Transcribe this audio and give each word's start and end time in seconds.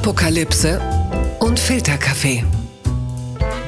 Apokalypse 0.00 0.80
und 1.40 1.58
Filterkaffee. 1.58 2.44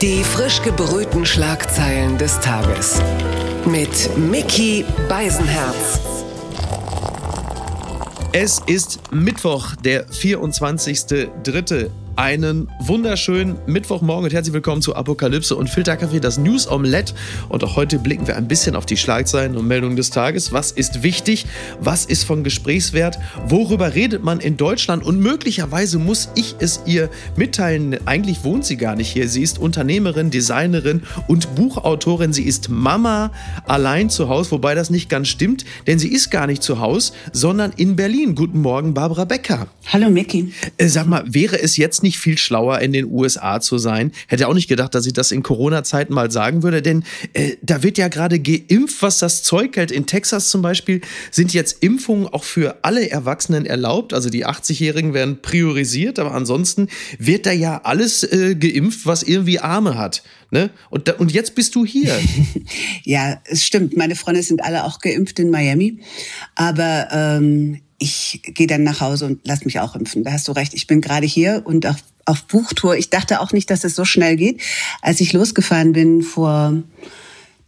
Die 0.00 0.22
frisch 0.22 0.62
gebrühten 0.62 1.26
Schlagzeilen 1.26 2.18
des 2.18 2.38
Tages. 2.38 3.02
Mit 3.66 4.16
Mickey 4.16 4.84
Beisenherz. 5.08 5.98
Es 8.30 8.62
ist 8.68 9.00
Mittwoch, 9.10 9.74
der 9.74 10.06
24.03 10.06 11.90
einen 12.20 12.68
wunderschönen 12.80 13.56
Mittwochmorgen 13.64 14.24
und 14.24 14.34
herzlich 14.34 14.52
willkommen 14.52 14.82
zu 14.82 14.94
Apokalypse 14.94 15.56
und 15.56 15.70
Filterkaffee, 15.70 16.20
das 16.20 16.36
News 16.36 16.70
Omelette. 16.70 17.14
Und 17.48 17.64
auch 17.64 17.76
heute 17.76 17.98
blicken 17.98 18.26
wir 18.26 18.36
ein 18.36 18.46
bisschen 18.46 18.76
auf 18.76 18.84
die 18.84 18.98
Schlagzeilen 18.98 19.56
und 19.56 19.66
Meldungen 19.66 19.96
des 19.96 20.10
Tages. 20.10 20.52
Was 20.52 20.70
ist 20.70 21.02
wichtig? 21.02 21.46
Was 21.80 22.04
ist 22.04 22.24
von 22.24 22.44
Gesprächswert? 22.44 23.18
Worüber 23.46 23.94
redet 23.94 24.22
man 24.22 24.38
in 24.38 24.58
Deutschland? 24.58 25.02
Und 25.02 25.18
möglicherweise 25.18 25.98
muss 25.98 26.28
ich 26.34 26.56
es 26.58 26.82
ihr 26.84 27.08
mitteilen. 27.36 28.06
Eigentlich 28.06 28.44
wohnt 28.44 28.66
sie 28.66 28.76
gar 28.76 28.96
nicht 28.96 29.08
hier. 29.08 29.26
Sie 29.26 29.42
ist 29.42 29.58
Unternehmerin, 29.58 30.30
Designerin 30.30 31.04
und 31.26 31.54
Buchautorin. 31.54 32.34
Sie 32.34 32.44
ist 32.44 32.68
Mama 32.68 33.32
allein 33.64 34.10
zu 34.10 34.28
Hause, 34.28 34.50
wobei 34.50 34.74
das 34.74 34.90
nicht 34.90 35.08
ganz 35.08 35.28
stimmt, 35.28 35.64
denn 35.86 35.98
sie 35.98 36.12
ist 36.12 36.30
gar 36.30 36.46
nicht 36.46 36.62
zu 36.62 36.80
Hause, 36.80 37.14
sondern 37.32 37.72
in 37.78 37.96
Berlin. 37.96 38.34
Guten 38.34 38.60
Morgen, 38.60 38.92
Barbara 38.92 39.24
Becker. 39.24 39.68
Hallo, 39.86 40.10
Micky. 40.10 40.52
Äh, 40.76 40.88
sag 40.88 41.06
mal, 41.06 41.24
wäre 41.26 41.58
es 41.58 41.78
jetzt 41.78 42.02
nicht 42.02 42.09
nicht 42.10 42.18
viel 42.18 42.38
schlauer, 42.38 42.80
in 42.80 42.92
den 42.92 43.06
USA 43.06 43.60
zu 43.60 43.78
sein. 43.78 44.10
Hätte 44.26 44.48
auch 44.48 44.54
nicht 44.54 44.66
gedacht, 44.66 44.96
dass 44.96 45.06
ich 45.06 45.12
das 45.12 45.30
in 45.30 45.44
Corona-Zeiten 45.44 46.12
mal 46.12 46.28
sagen 46.32 46.64
würde, 46.64 46.82
denn 46.82 47.04
äh, 47.34 47.52
da 47.62 47.84
wird 47.84 47.98
ja 47.98 48.08
gerade 48.08 48.40
geimpft, 48.40 49.00
was 49.00 49.20
das 49.20 49.44
Zeug 49.44 49.76
hält. 49.76 49.92
In 49.92 50.06
Texas 50.06 50.50
zum 50.50 50.60
Beispiel 50.60 51.02
sind 51.30 51.54
jetzt 51.54 51.84
Impfungen 51.84 52.26
auch 52.26 52.42
für 52.42 52.78
alle 52.82 53.08
Erwachsenen 53.08 53.64
erlaubt. 53.64 54.12
Also 54.12 54.28
die 54.28 54.44
80-Jährigen 54.44 55.14
werden 55.14 55.40
priorisiert, 55.40 56.18
aber 56.18 56.34
ansonsten 56.34 56.88
wird 57.20 57.46
da 57.46 57.52
ja 57.52 57.82
alles 57.84 58.24
äh, 58.24 58.56
geimpft, 58.56 59.06
was 59.06 59.22
irgendwie 59.22 59.60
Arme 59.60 59.96
hat. 59.96 60.24
Ne? 60.50 60.70
Und, 60.90 61.06
da, 61.06 61.12
und 61.12 61.30
jetzt 61.30 61.54
bist 61.54 61.76
du 61.76 61.86
hier. 61.86 62.18
ja, 63.04 63.40
es 63.44 63.64
stimmt. 63.64 63.96
Meine 63.96 64.16
Freunde 64.16 64.42
sind 64.42 64.64
alle 64.64 64.82
auch 64.82 64.98
geimpft 64.98 65.38
in 65.38 65.50
Miami. 65.50 66.00
Aber 66.56 67.06
ähm, 67.12 67.82
ich 68.00 68.40
gehe 68.42 68.66
dann 68.66 68.82
nach 68.82 69.00
Hause 69.00 69.26
und 69.26 69.40
lass 69.44 69.64
mich 69.64 69.78
auch 69.78 69.94
impfen. 69.94 70.24
Da 70.24 70.32
hast 70.32 70.48
du 70.48 70.52
recht. 70.52 70.74
Ich 70.74 70.86
bin 70.86 71.00
gerade 71.00 71.26
hier 71.26 71.62
und 71.64 71.86
auf, 71.86 71.96
auf 72.24 72.42
Buchtour. 72.44 72.96
Ich 72.96 73.10
dachte 73.10 73.40
auch 73.40 73.52
nicht, 73.52 73.70
dass 73.70 73.84
es 73.84 73.94
so 73.94 74.04
schnell 74.04 74.36
geht. 74.36 74.60
Als 75.02 75.20
ich 75.20 75.34
losgefahren 75.34 75.92
bin 75.92 76.22
vor 76.22 76.82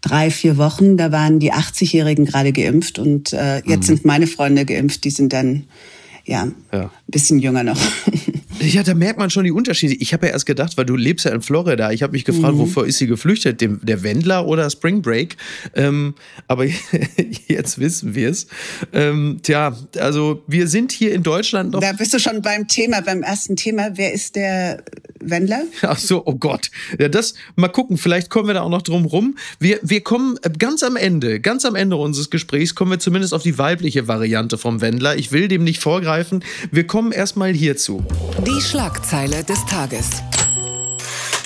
drei, 0.00 0.30
vier 0.30 0.56
Wochen, 0.56 0.96
da 0.96 1.12
waren 1.12 1.38
die 1.38 1.52
80-Jährigen 1.52 2.24
gerade 2.24 2.52
geimpft 2.52 2.98
und 2.98 3.34
äh, 3.34 3.58
jetzt 3.58 3.82
mhm. 3.82 3.96
sind 3.96 4.04
meine 4.06 4.26
Freunde 4.26 4.64
geimpft. 4.64 5.04
Die 5.04 5.10
sind 5.10 5.34
dann 5.34 5.64
ja, 6.24 6.48
ja. 6.72 6.84
ein 6.84 6.90
bisschen 7.08 7.38
jünger 7.38 7.62
noch. 7.62 7.80
Ja, 8.62 8.82
da 8.82 8.94
merkt 8.94 9.18
man 9.18 9.28
schon 9.30 9.44
die 9.44 9.50
Unterschiede. 9.50 9.94
Ich 9.94 10.12
habe 10.12 10.26
ja 10.26 10.32
erst 10.32 10.46
gedacht, 10.46 10.76
weil 10.76 10.84
du 10.84 10.96
lebst 10.96 11.26
ja 11.26 11.32
in 11.32 11.42
Florida, 11.42 11.90
ich 11.90 12.02
habe 12.02 12.12
mich 12.12 12.24
gefragt, 12.24 12.54
mhm. 12.54 12.60
wovor 12.60 12.86
ist 12.86 12.98
sie 12.98 13.06
geflüchtet? 13.06 13.60
Dem, 13.60 13.80
der 13.82 14.02
Wendler 14.02 14.46
oder 14.46 14.70
Spring 14.70 15.02
Break? 15.02 15.36
Ähm, 15.74 16.14
aber 16.46 16.66
jetzt 17.48 17.78
wissen 17.78 18.14
wir 18.14 18.30
es. 18.30 18.46
Ähm, 18.92 19.40
tja, 19.42 19.76
also 19.98 20.42
wir 20.46 20.68
sind 20.68 20.92
hier 20.92 21.12
in 21.12 21.22
Deutschland 21.22 21.72
noch. 21.72 21.80
Da 21.80 21.92
bist 21.92 22.14
du 22.14 22.18
schon 22.18 22.40
beim 22.40 22.68
Thema, 22.68 23.00
beim 23.00 23.22
ersten 23.22 23.56
Thema. 23.56 23.90
Wer 23.94 24.12
ist 24.12 24.36
der 24.36 24.84
Wendler? 25.20 25.64
Ach 25.82 25.98
so, 25.98 26.22
oh 26.24 26.34
Gott. 26.34 26.70
Ja, 26.98 27.08
das, 27.08 27.34
mal 27.56 27.68
gucken, 27.68 27.98
vielleicht 27.98 28.30
kommen 28.30 28.46
wir 28.46 28.54
da 28.54 28.62
auch 28.62 28.68
noch 28.68 28.82
drum 28.82 29.06
rum. 29.06 29.36
Wir, 29.58 29.80
wir 29.82 30.02
kommen 30.02 30.38
äh, 30.42 30.50
ganz 30.56 30.82
am 30.82 30.96
Ende, 30.96 31.40
ganz 31.40 31.64
am 31.64 31.74
Ende 31.74 31.96
unseres 31.96 32.30
Gesprächs, 32.30 32.74
kommen 32.74 32.92
wir 32.92 32.98
zumindest 32.98 33.34
auf 33.34 33.42
die 33.42 33.58
weibliche 33.58 34.08
Variante 34.08 34.58
vom 34.58 34.80
Wendler. 34.80 35.16
Ich 35.16 35.32
will 35.32 35.48
dem 35.48 35.64
nicht 35.64 35.80
vorgreifen. 35.80 36.44
Wir 36.70 36.86
kommen 36.86 37.12
erstmal 37.12 37.52
hierzu. 37.52 38.04
Die 38.46 38.51
Schlagzeile 38.60 39.44
des 39.44 39.64
Tages. 39.66 40.10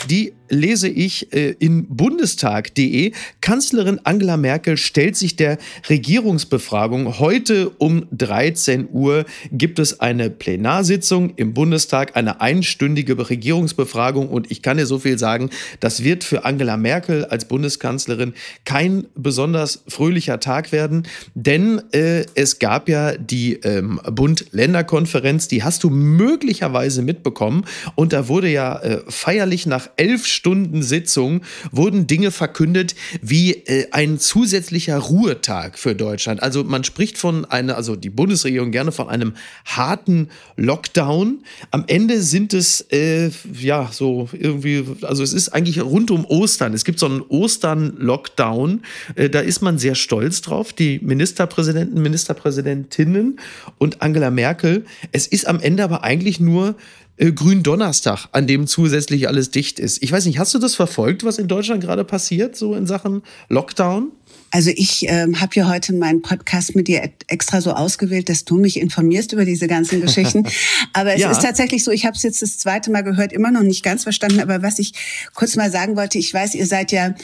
Die 0.08 0.32
lese 0.48 0.88
ich 0.88 1.32
äh, 1.32 1.54
in 1.58 1.86
bundestag.de. 1.88 3.12
Kanzlerin 3.40 4.00
Angela 4.04 4.36
Merkel 4.36 4.76
stellt 4.76 5.16
sich 5.16 5.36
der 5.36 5.58
Regierungsbefragung. 5.88 7.18
Heute 7.18 7.70
um 7.70 8.06
13 8.12 8.88
Uhr 8.92 9.24
gibt 9.52 9.78
es 9.78 10.00
eine 10.00 10.30
Plenarsitzung 10.30 11.34
im 11.36 11.54
Bundestag, 11.54 12.16
eine 12.16 12.40
einstündige 12.40 13.16
Regierungsbefragung. 13.28 14.28
Und 14.28 14.50
ich 14.50 14.62
kann 14.62 14.76
dir 14.76 14.86
so 14.86 14.98
viel 14.98 15.18
sagen, 15.18 15.50
das 15.80 16.04
wird 16.04 16.24
für 16.24 16.44
Angela 16.44 16.76
Merkel 16.76 17.24
als 17.24 17.46
Bundeskanzlerin 17.46 18.34
kein 18.64 19.06
besonders 19.14 19.82
fröhlicher 19.88 20.40
Tag 20.40 20.72
werden, 20.72 21.04
denn 21.34 21.82
äh, 21.92 22.24
es 22.34 22.58
gab 22.58 22.88
ja 22.88 23.16
die 23.16 23.54
ähm, 23.54 24.00
Bund-Länder-Konferenz, 24.10 25.48
die 25.48 25.62
hast 25.62 25.84
du 25.84 25.90
möglicherweise 25.90 27.02
mitbekommen. 27.02 27.64
Und 27.94 28.12
da 28.12 28.28
wurde 28.28 28.48
ja 28.48 28.78
äh, 28.78 29.02
feierlich 29.08 29.66
nach 29.66 29.88
elf 29.96 30.26
Stunden 30.36 30.82
Sitzung 30.82 31.40
wurden 31.72 32.06
Dinge 32.06 32.30
verkündet 32.30 32.94
wie 33.22 33.52
äh, 33.52 33.88
ein 33.90 34.18
zusätzlicher 34.18 34.98
Ruhetag 34.98 35.78
für 35.78 35.94
Deutschland. 35.94 36.42
Also 36.42 36.62
man 36.62 36.84
spricht 36.84 37.18
von 37.18 37.44
einer, 37.46 37.76
also 37.76 37.96
die 37.96 38.10
Bundesregierung 38.10 38.70
gerne 38.70 38.92
von 38.92 39.08
einem 39.08 39.32
harten 39.64 40.28
Lockdown. 40.56 41.38
Am 41.70 41.84
Ende 41.86 42.20
sind 42.22 42.54
es 42.54 42.82
äh, 42.92 43.30
ja 43.52 43.88
so 43.92 44.28
irgendwie, 44.32 44.84
also 45.02 45.22
es 45.22 45.32
ist 45.32 45.48
eigentlich 45.48 45.82
rund 45.82 46.10
um 46.10 46.24
Ostern. 46.26 46.74
Es 46.74 46.84
gibt 46.84 46.98
so 46.98 47.06
einen 47.06 47.22
Ostern-Lockdown. 47.22 48.82
Äh, 49.14 49.30
da 49.30 49.40
ist 49.40 49.62
man 49.62 49.78
sehr 49.78 49.94
stolz 49.94 50.42
drauf. 50.42 50.72
Die 50.72 51.00
Ministerpräsidenten, 51.02 52.00
Ministerpräsidentinnen 52.02 53.40
und 53.78 54.02
Angela 54.02 54.30
Merkel. 54.30 54.84
Es 55.12 55.26
ist 55.26 55.46
am 55.48 55.60
Ende 55.60 55.82
aber 55.82 56.04
eigentlich 56.04 56.40
nur 56.40 56.76
äh, 57.16 57.32
Gründonnerstag, 57.32 58.26
an 58.32 58.46
dem 58.46 58.66
zusätzlich 58.66 59.28
alles 59.28 59.50
dicht 59.50 59.78
ist. 59.78 60.02
Ich 60.02 60.12
weiß 60.12 60.26
nicht, 60.26 60.38
hast 60.38 60.54
du 60.54 60.58
das 60.58 60.74
verfolgt, 60.74 61.24
was 61.24 61.38
in 61.38 61.48
Deutschland 61.48 61.82
gerade 61.82 62.04
passiert, 62.04 62.56
so 62.56 62.74
in 62.74 62.86
Sachen 62.86 63.22
Lockdown? 63.48 64.12
Also 64.50 64.70
ich 64.74 65.06
ähm, 65.08 65.40
habe 65.40 65.54
ja 65.54 65.68
heute 65.68 65.92
meinen 65.92 66.22
Podcast 66.22 66.76
mit 66.76 66.88
dir 66.88 67.10
extra 67.26 67.60
so 67.60 67.72
ausgewählt, 67.72 68.28
dass 68.28 68.44
du 68.44 68.56
mich 68.56 68.80
informierst 68.80 69.32
über 69.32 69.44
diese 69.44 69.66
ganzen 69.66 70.00
Geschichten. 70.00 70.46
Aber 70.92 71.14
es 71.14 71.20
ja. 71.20 71.30
ist 71.30 71.42
tatsächlich 71.42 71.82
so, 71.84 71.90
ich 71.90 72.06
habe 72.06 72.16
es 72.16 72.22
jetzt 72.22 72.42
das 72.42 72.56
zweite 72.58 72.90
Mal 72.90 73.02
gehört, 73.02 73.32
immer 73.32 73.50
noch 73.50 73.62
nicht 73.62 73.82
ganz 73.82 74.04
verstanden. 74.04 74.40
Aber 74.40 74.62
was 74.62 74.78
ich 74.78 74.92
kurz 75.34 75.56
mal 75.56 75.70
sagen 75.70 75.96
wollte, 75.96 76.18
ich 76.18 76.32
weiß, 76.32 76.54
ihr 76.54 76.66
seid 76.66 76.92
ja 76.92 77.14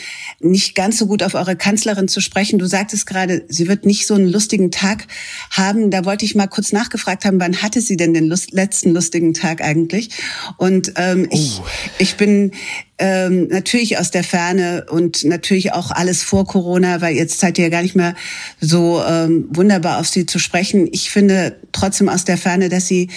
nicht 0.40 0.74
ganz 0.74 0.98
so 0.98 1.06
gut 1.06 1.22
auf 1.22 1.34
eure 1.34 1.56
Kanzlerin 1.56 2.08
zu 2.08 2.20
sprechen. 2.20 2.58
Du 2.58 2.66
sagtest 2.66 3.06
gerade, 3.06 3.44
sie 3.48 3.68
wird 3.68 3.86
nicht 3.86 4.06
so 4.06 4.14
einen 4.14 4.28
lustigen 4.28 4.70
Tag 4.70 5.06
haben. 5.50 5.90
Da 5.90 6.04
wollte 6.04 6.24
ich 6.24 6.34
mal 6.34 6.48
kurz 6.48 6.72
nachgefragt 6.72 7.24
haben, 7.24 7.40
wann 7.40 7.62
hatte 7.62 7.80
sie 7.80 7.96
denn 7.96 8.14
den 8.14 8.26
Lust, 8.26 8.52
letzten 8.52 8.90
lustigen 8.90 9.32
Tag 9.32 9.62
eigentlich? 9.62 10.10
Und 10.56 10.92
ähm, 10.96 11.28
oh. 11.30 11.34
ich, 11.34 11.60
ich 11.98 12.16
bin 12.16 12.52
ähm, 13.02 13.48
natürlich 13.48 13.98
aus 13.98 14.12
der 14.12 14.22
Ferne 14.22 14.86
und 14.88 15.24
natürlich 15.24 15.72
auch 15.72 15.90
alles 15.90 16.22
vor 16.22 16.46
Corona, 16.46 17.00
weil 17.00 17.16
jetzt 17.16 17.40
seid 17.40 17.58
ihr 17.58 17.64
ja 17.64 17.70
gar 17.70 17.82
nicht 17.82 17.96
mehr 17.96 18.14
so 18.60 19.02
ähm, 19.04 19.48
wunderbar 19.50 19.98
auf 19.98 20.06
sie 20.06 20.24
zu 20.24 20.38
sprechen. 20.38 20.88
Ich 20.92 21.10
finde 21.10 21.56
trotzdem 21.72 22.08
aus 22.08 22.24
der 22.24 22.38
Ferne, 22.38 22.68
dass 22.68 22.86
sie 22.86 23.10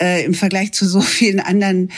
äh, 0.00 0.24
im 0.24 0.34
Vergleich 0.34 0.72
zu 0.72 0.86
so 0.86 1.00
vielen 1.00 1.40
anderen 1.40 1.90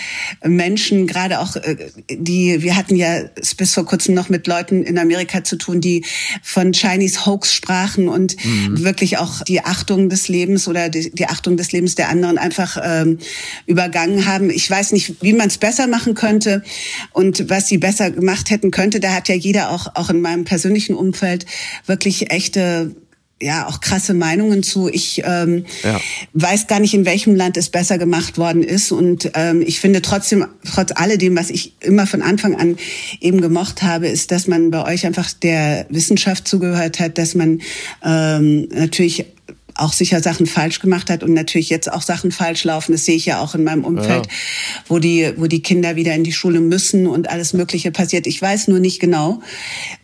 Menschen, 0.44 1.06
gerade 1.06 1.40
auch 1.40 1.56
äh, 1.56 1.76
die, 2.10 2.62
wir 2.62 2.76
hatten 2.76 2.96
ja 2.96 3.22
bis 3.56 3.74
vor 3.74 3.86
kurzem 3.86 4.14
noch 4.14 4.28
mit 4.28 4.46
Leuten 4.46 4.82
in 4.82 4.98
Amerika 4.98 5.44
zu 5.44 5.56
tun, 5.56 5.80
die 5.80 6.04
von 6.42 6.72
Chinese 6.72 7.26
Hoax 7.26 7.52
sprachen 7.52 8.08
und 8.08 8.36
mhm. 8.44 8.84
wirklich 8.84 9.18
auch 9.18 9.42
die 9.42 9.64
Achtung 9.64 10.08
des 10.08 10.28
Lebens 10.28 10.68
oder 10.68 10.88
die, 10.88 11.10
die, 11.10 11.26
Achtung 11.26 11.56
des 11.56 11.72
Lebens 11.72 11.94
der 11.94 12.08
anderen 12.08 12.38
einfach 12.38 12.76
ähm, 12.82 13.18
übergangen 13.66 14.26
haben. 14.26 14.50
Ich 14.50 14.70
weiß 14.70 14.92
nicht, 14.92 15.22
wie 15.22 15.32
man 15.32 15.48
es 15.48 15.58
besser 15.58 15.86
machen 15.86 16.14
könnte 16.14 16.62
und 17.12 17.48
was 17.48 17.68
sie 17.68 17.78
besser 17.78 18.10
gemacht 18.10 18.50
hätten 18.50 18.70
könnte. 18.70 19.00
Da 19.00 19.12
hat 19.12 19.28
ja 19.28 19.34
jeder 19.34 19.70
auch, 19.70 19.94
auch 19.94 20.10
in 20.10 20.20
meinem 20.20 20.44
persönlichen 20.44 20.94
Umfeld 20.94 21.46
wirklich 21.86 22.30
echte 22.30 22.94
ja 23.40 23.66
auch 23.66 23.80
krasse 23.80 24.14
Meinungen 24.14 24.62
zu. 24.62 24.88
Ich 24.88 25.22
ähm, 25.24 25.66
ja. 25.82 26.00
weiß 26.32 26.68
gar 26.68 26.80
nicht, 26.80 26.94
in 26.94 27.04
welchem 27.04 27.34
Land 27.34 27.56
es 27.56 27.68
besser 27.68 27.98
gemacht 27.98 28.38
worden 28.38 28.62
ist. 28.62 28.92
Und 28.92 29.30
ähm, 29.34 29.62
ich 29.66 29.80
finde 29.80 30.00
trotzdem, 30.00 30.46
trotz 30.64 30.92
alledem, 30.94 31.36
was 31.36 31.50
ich 31.50 31.74
immer 31.80 32.06
von 32.06 32.22
Anfang 32.22 32.56
an 32.56 32.76
eben 33.20 33.40
gemocht 33.40 33.82
habe, 33.82 34.08
ist, 34.08 34.30
dass 34.30 34.46
man 34.46 34.70
bei 34.70 34.84
euch 34.84 35.04
einfach 35.04 35.32
der 35.32 35.86
Wissenschaft 35.90 36.48
zugehört 36.48 36.98
hat, 36.98 37.18
dass 37.18 37.34
man 37.34 37.60
ähm, 38.02 38.68
natürlich 38.72 39.26
auch 39.78 39.92
sicher 39.92 40.22
Sachen 40.22 40.46
falsch 40.46 40.80
gemacht 40.80 41.10
hat 41.10 41.22
und 41.22 41.32
natürlich 41.32 41.70
jetzt 41.70 41.92
auch 41.92 42.02
Sachen 42.02 42.32
falsch 42.32 42.64
laufen. 42.64 42.92
Das 42.92 43.04
sehe 43.04 43.16
ich 43.16 43.26
ja 43.26 43.40
auch 43.40 43.54
in 43.54 43.64
meinem 43.64 43.84
Umfeld, 43.84 44.26
ja. 44.26 44.32
wo 44.88 44.98
die, 44.98 45.32
wo 45.36 45.46
die 45.46 45.62
Kinder 45.62 45.96
wieder 45.96 46.14
in 46.14 46.24
die 46.24 46.32
Schule 46.32 46.60
müssen 46.60 47.06
und 47.06 47.28
alles 47.30 47.52
Mögliche 47.52 47.90
passiert. 47.90 48.26
Ich 48.26 48.40
weiß 48.40 48.68
nur 48.68 48.78
nicht 48.78 49.00
genau, 49.00 49.40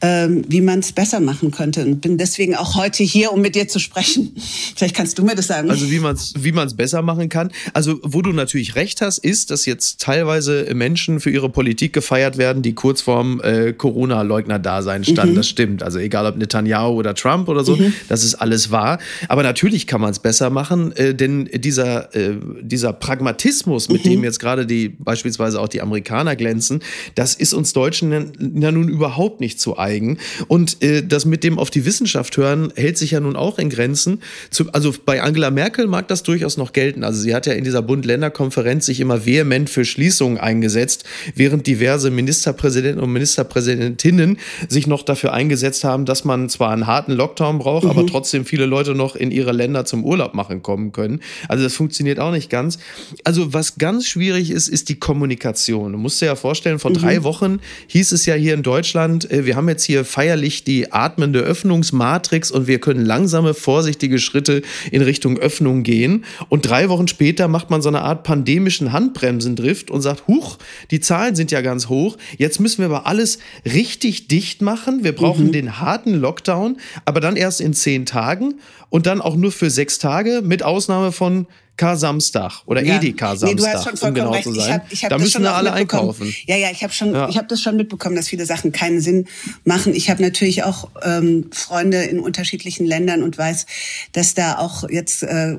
ähm, 0.00 0.44
wie 0.48 0.60
man 0.60 0.80
es 0.80 0.92
besser 0.92 1.20
machen 1.20 1.50
könnte 1.50 1.84
und 1.84 2.00
bin 2.00 2.18
deswegen 2.18 2.54
auch 2.54 2.76
heute 2.76 3.02
hier, 3.02 3.32
um 3.32 3.40
mit 3.40 3.54
dir 3.54 3.68
zu 3.68 3.78
sprechen. 3.78 4.34
Vielleicht 4.76 4.94
kannst 4.94 5.18
du 5.18 5.24
mir 5.24 5.34
das 5.34 5.46
sagen. 5.46 5.70
Also 5.70 5.90
wie 5.90 5.98
man 5.98 6.16
es 6.16 6.34
wie 6.36 6.52
man's 6.52 6.74
besser 6.74 7.02
machen 7.02 7.28
kann. 7.28 7.50
Also 7.72 7.98
wo 8.02 8.22
du 8.22 8.32
natürlich 8.32 8.74
recht 8.74 9.00
hast, 9.00 9.18
ist, 9.18 9.50
dass 9.50 9.66
jetzt 9.66 10.00
teilweise 10.00 10.72
Menschen 10.74 11.20
für 11.20 11.30
ihre 11.30 11.48
Politik 11.48 11.92
gefeiert 11.92 12.38
werden, 12.38 12.62
die 12.62 12.74
kurz 12.74 13.00
vorm 13.00 13.40
äh, 13.40 13.72
Corona-Leugner-Dasein 13.72 15.04
standen. 15.04 15.32
Mhm. 15.32 15.36
Das 15.36 15.48
stimmt. 15.48 15.82
Also 15.82 15.98
egal 15.98 16.26
ob 16.26 16.36
Netanyahu 16.36 16.94
oder 16.94 17.14
Trump 17.14 17.48
oder 17.48 17.64
so, 17.64 17.76
mhm. 17.76 17.94
das 18.08 18.24
ist 18.24 18.34
alles 18.34 18.70
wahr. 18.70 18.98
Aber 19.28 19.42
natürlich 19.42 19.61
natürlich 19.62 19.86
kann 19.86 20.00
man 20.00 20.10
es 20.10 20.18
besser 20.18 20.50
machen, 20.50 20.90
äh, 20.96 21.14
denn 21.14 21.48
dieser, 21.54 22.12
äh, 22.16 22.34
dieser 22.62 22.92
Pragmatismus, 22.92 23.88
mit 23.88 24.04
mhm. 24.04 24.10
dem 24.10 24.24
jetzt 24.24 24.40
gerade 24.40 24.66
die 24.66 24.88
beispielsweise 24.88 25.60
auch 25.60 25.68
die 25.68 25.80
Amerikaner 25.80 26.34
glänzen, 26.34 26.82
das 27.14 27.36
ist 27.36 27.54
uns 27.54 27.72
Deutschen 27.72 28.32
ja 28.60 28.72
nun 28.72 28.88
überhaupt 28.88 29.40
nicht 29.40 29.60
zu 29.60 29.78
eigen. 29.78 30.18
Und 30.48 30.82
äh, 30.82 31.06
das 31.06 31.26
mit 31.26 31.44
dem 31.44 31.60
auf 31.60 31.70
die 31.70 31.84
Wissenschaft 31.84 32.36
hören 32.36 32.72
hält 32.74 32.98
sich 32.98 33.12
ja 33.12 33.20
nun 33.20 33.36
auch 33.36 33.60
in 33.60 33.70
Grenzen. 33.70 34.20
Zu, 34.50 34.72
also 34.72 34.92
bei 35.06 35.22
Angela 35.22 35.52
Merkel 35.52 35.86
mag 35.86 36.08
das 36.08 36.24
durchaus 36.24 36.56
noch 36.56 36.72
gelten. 36.72 37.04
Also 37.04 37.20
sie 37.20 37.32
hat 37.32 37.46
ja 37.46 37.52
in 37.52 37.62
dieser 37.62 37.82
Bund-Länder-Konferenz 37.82 38.86
sich 38.86 38.98
immer 38.98 39.26
vehement 39.26 39.70
für 39.70 39.84
Schließungen 39.84 40.38
eingesetzt, 40.38 41.04
während 41.36 41.68
diverse 41.68 42.10
Ministerpräsidenten 42.10 43.00
und 43.00 43.12
Ministerpräsidentinnen 43.12 44.38
sich 44.68 44.88
noch 44.88 45.04
dafür 45.04 45.32
eingesetzt 45.32 45.84
haben, 45.84 46.04
dass 46.04 46.24
man 46.24 46.48
zwar 46.48 46.72
einen 46.72 46.88
harten 46.88 47.12
Lockdown 47.12 47.60
braucht, 47.60 47.84
mhm. 47.84 47.90
aber 47.90 48.04
trotzdem 48.08 48.44
viele 48.44 48.66
Leute 48.66 48.96
noch 48.96 49.14
in 49.14 49.30
ihre 49.52 49.56
Länder 49.56 49.84
zum 49.84 50.04
Urlaub 50.04 50.34
machen 50.34 50.62
kommen 50.62 50.92
können. 50.92 51.20
Also 51.48 51.64
das 51.64 51.74
funktioniert 51.74 52.18
auch 52.18 52.32
nicht 52.32 52.50
ganz. 52.50 52.78
Also 53.24 53.52
was 53.52 53.76
ganz 53.76 54.06
schwierig 54.06 54.50
ist, 54.50 54.68
ist 54.68 54.88
die 54.88 54.98
Kommunikation. 54.98 55.92
Du 55.92 55.98
musst 55.98 56.20
dir 56.20 56.26
ja 56.26 56.36
vorstellen, 56.36 56.78
vor 56.78 56.90
mhm. 56.90 56.96
drei 56.96 57.22
Wochen 57.22 57.60
hieß 57.88 58.12
es 58.12 58.26
ja 58.26 58.34
hier 58.34 58.54
in 58.54 58.62
Deutschland, 58.62 59.30
äh, 59.30 59.44
wir 59.46 59.56
haben 59.56 59.68
jetzt 59.68 59.84
hier 59.84 60.04
feierlich 60.04 60.64
die 60.64 60.92
atmende 60.92 61.40
Öffnungsmatrix 61.40 62.50
und 62.50 62.66
wir 62.66 62.78
können 62.80 63.04
langsame, 63.04 63.54
vorsichtige 63.54 64.18
Schritte 64.18 64.62
in 64.90 65.02
Richtung 65.02 65.38
Öffnung 65.38 65.82
gehen. 65.82 66.24
Und 66.48 66.68
drei 66.68 66.88
Wochen 66.88 67.08
später 67.08 67.48
macht 67.48 67.70
man 67.70 67.82
so 67.82 67.88
eine 67.88 68.02
Art 68.02 68.22
pandemischen 68.22 68.92
Handbremsendrift 68.92 69.90
und 69.90 70.00
sagt, 70.00 70.26
huch, 70.26 70.58
die 70.90 71.00
Zahlen 71.00 71.34
sind 71.34 71.50
ja 71.50 71.60
ganz 71.60 71.88
hoch. 71.88 72.16
Jetzt 72.38 72.60
müssen 72.60 72.78
wir 72.78 72.86
aber 72.86 73.06
alles 73.06 73.38
richtig 73.64 74.28
dicht 74.28 74.62
machen. 74.62 75.04
Wir 75.04 75.14
brauchen 75.14 75.48
mhm. 75.48 75.52
den 75.52 75.80
harten 75.80 76.14
Lockdown, 76.14 76.78
aber 77.04 77.20
dann 77.20 77.36
erst 77.36 77.60
in 77.60 77.74
zehn 77.74 78.06
Tagen 78.06 78.54
und 78.92 79.06
dann 79.06 79.22
auch 79.22 79.36
nur 79.42 79.52
für 79.52 79.70
sechs 79.70 79.98
Tage 79.98 80.40
mit 80.42 80.62
Ausnahme 80.62 81.12
von 81.12 81.46
Kar-Samstag 81.76 82.62
oder 82.66 82.82
ja. 82.82 82.96
Edeka-Samstag, 82.96 83.48
nee, 83.48 83.54
du 83.54 83.66
hast 83.66 83.98
schon 83.98 84.08
um 84.08 84.14
genau 84.14 84.30
recht. 84.32 84.44
zu 84.44 84.52
sein. 84.52 84.64
Ich 84.64 84.72
hab, 84.72 84.92
ich 84.92 85.04
hab 85.04 85.10
da 85.10 85.18
müssen 85.18 85.42
wir 85.42 85.54
alle 85.54 85.72
einkaufen. 85.72 86.34
Ja, 86.46 86.56
ja, 86.56 86.70
ich 86.70 86.82
habe 86.82 86.92
schon, 86.92 87.14
ja. 87.14 87.28
ich 87.28 87.38
habe 87.38 87.48
das 87.48 87.60
schon 87.62 87.76
mitbekommen, 87.76 88.14
dass 88.14 88.28
viele 88.28 88.44
Sachen 88.46 88.72
keinen 88.72 89.00
Sinn 89.00 89.26
machen. 89.64 89.94
Ich 89.94 90.10
habe 90.10 90.22
natürlich 90.22 90.64
auch 90.64 90.88
ähm, 91.02 91.50
Freunde 91.50 92.02
in 92.04 92.20
unterschiedlichen 92.20 92.86
Ländern 92.86 93.22
und 93.22 93.38
weiß, 93.38 93.66
dass 94.12 94.34
da 94.34 94.58
auch 94.58 94.88
jetzt 94.90 95.22
äh, 95.22 95.58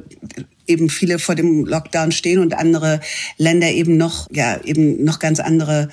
eben 0.68 0.90
viele 0.90 1.20
vor 1.20 1.36
dem 1.36 1.66
Lockdown 1.66 2.12
stehen 2.12 2.40
und 2.40 2.54
andere 2.54 3.00
Länder 3.38 3.70
eben 3.72 3.98
noch, 3.98 4.28
ja, 4.32 4.60
eben 4.64 5.04
noch 5.04 5.20
ganz 5.20 5.40
andere 5.40 5.90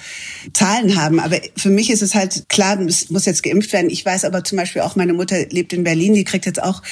Zahlen 0.53 0.97
haben. 0.97 1.21
Aber 1.21 1.39
für 1.57 1.71
mich 1.71 1.91
ist 1.91 2.03
es 2.03 2.15
halt 2.15 2.49
klar, 2.49 2.81
es 2.81 3.11
muss 3.11 3.27
jetzt 3.27 3.43
geimpft 3.43 3.73
werden. 3.73 3.91
Ich 3.91 4.05
weiß 4.05 4.25
aber 4.25 4.45
zum 4.45 4.59
Beispiel 4.59 4.83
auch, 4.83 4.97
meine 4.97 5.13
Mutter 5.13 5.37
lebt 5.51 5.73
in 5.73 5.85
Berlin, 5.85 6.15
die 6.15 6.25
kriegt 6.25 6.47
jetzt 6.47 6.63
auch, 6.63 6.83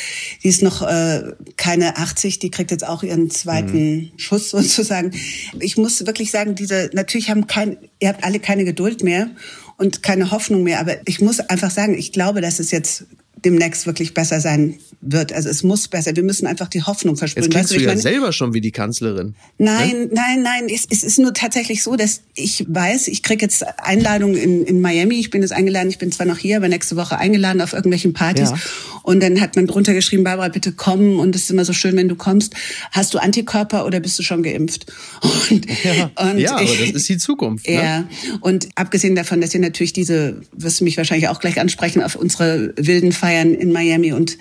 die 0.42 0.48
ist 0.48 0.62
noch 0.62 0.82
äh, 0.82 1.32
keine 1.56 1.96
80, 1.96 2.38
die 2.38 2.50
kriegt 2.50 2.70
jetzt 2.70 2.86
auch 2.86 3.02
ihren 3.02 3.30
zweiten 3.30 3.96
mhm. 3.96 4.10
Schuss 4.16 4.50
sozusagen. 4.50 5.12
Ich 5.60 5.76
muss 5.76 6.04
wirklich 6.06 6.30
sagen, 6.30 6.54
diese, 6.54 6.90
natürlich 6.92 7.30
haben 7.30 7.46
kein, 7.46 7.76
ihr 8.00 8.08
habt 8.08 8.24
alle 8.24 8.40
keine 8.40 8.64
Geduld 8.64 9.02
mehr 9.02 9.30
und 9.76 10.02
keine 10.02 10.30
Hoffnung 10.30 10.62
mehr. 10.64 10.80
Aber 10.80 10.96
ich 11.06 11.20
muss 11.20 11.40
einfach 11.40 11.70
sagen, 11.70 11.96
ich 11.96 12.12
glaube, 12.12 12.40
dass 12.40 12.58
es 12.58 12.70
jetzt 12.70 13.04
demnächst 13.44 13.86
wirklich 13.86 14.14
besser 14.14 14.40
sein 14.40 14.78
wird. 15.00 15.32
Also 15.32 15.48
es 15.48 15.62
muss 15.62 15.86
besser. 15.88 16.14
Wir 16.16 16.22
müssen 16.22 16.46
einfach 16.46 16.68
die 16.68 16.82
Hoffnung 16.82 17.16
versprühen. 17.16 17.44
Jetzt 17.44 17.52
klingst 17.52 17.70
weißt 17.70 17.80
du, 17.80 17.84
ja 17.84 17.90
meine, 17.90 18.00
selber 18.00 18.32
schon 18.32 18.52
wie 18.52 18.60
die 18.60 18.72
Kanzlerin. 18.72 19.34
Nein, 19.58 19.90
ne? 19.90 20.08
nein, 20.12 20.42
nein. 20.42 20.66
Es, 20.68 20.86
es, 20.90 21.04
ist 21.04 21.18
nur 21.18 21.32
tatsächlich 21.32 21.82
so, 21.82 21.96
dass 21.96 22.22
ich 22.34 22.64
weiß, 22.68 23.08
ich 23.08 23.22
kriege 23.22 23.44
jetzt 23.44 23.64
Einladungen 23.78 24.36
in, 24.36 24.64
in 24.64 24.80
Miami. 24.80 25.14
Ich 25.16 25.30
bin 25.30 25.42
jetzt 25.42 25.52
eingeladen. 25.52 25.88
Ich 25.88 25.98
bin 25.98 26.10
zwar 26.10 26.26
noch 26.26 26.38
hier, 26.38 26.56
aber 26.56 26.68
nächste 26.68 26.96
Woche 26.96 27.16
eingeladen 27.16 27.60
auf 27.60 27.72
irgendwelchen 27.72 28.12
Partys. 28.12 28.50
Ja. 28.50 28.58
Und 29.04 29.22
dann 29.22 29.40
hat 29.40 29.56
man 29.56 29.66
drunter 29.66 29.94
geschrieben, 29.94 30.24
Barbara, 30.24 30.48
bitte 30.48 30.72
komm. 30.72 31.20
Und 31.20 31.34
es 31.34 31.44
ist 31.44 31.50
immer 31.50 31.64
so 31.64 31.72
schön, 31.72 31.96
wenn 31.96 32.08
du 32.08 32.16
kommst. 32.16 32.54
Hast 32.90 33.14
du 33.14 33.18
Antikörper 33.18 33.86
oder 33.86 34.00
bist 34.00 34.18
du 34.18 34.22
schon 34.22 34.42
geimpft? 34.42 34.92
Und, 35.50 35.66
ja, 35.84 36.10
und 36.16 36.38
ja 36.38 36.60
ich, 36.60 36.70
aber 36.70 36.86
das 36.86 36.90
ist 36.90 37.08
die 37.08 37.16
Zukunft. 37.16 37.66
Ne? 37.66 37.74
Ja. 37.74 38.08
Und 38.40 38.68
abgesehen 38.74 39.14
davon, 39.14 39.40
dass 39.40 39.54
ihr 39.54 39.60
natürlich 39.60 39.92
diese, 39.92 40.40
wirst 40.52 40.80
du 40.80 40.84
mich 40.84 40.96
wahrscheinlich 40.96 41.28
auch 41.28 41.40
gleich 41.40 41.58
ansprechen, 41.60 42.02
auf 42.02 42.16
unsere 42.16 42.74
wilden 42.76 43.12
Feiern 43.12 43.54
in 43.54 43.72
Miami 43.72 44.12
und 44.12 44.36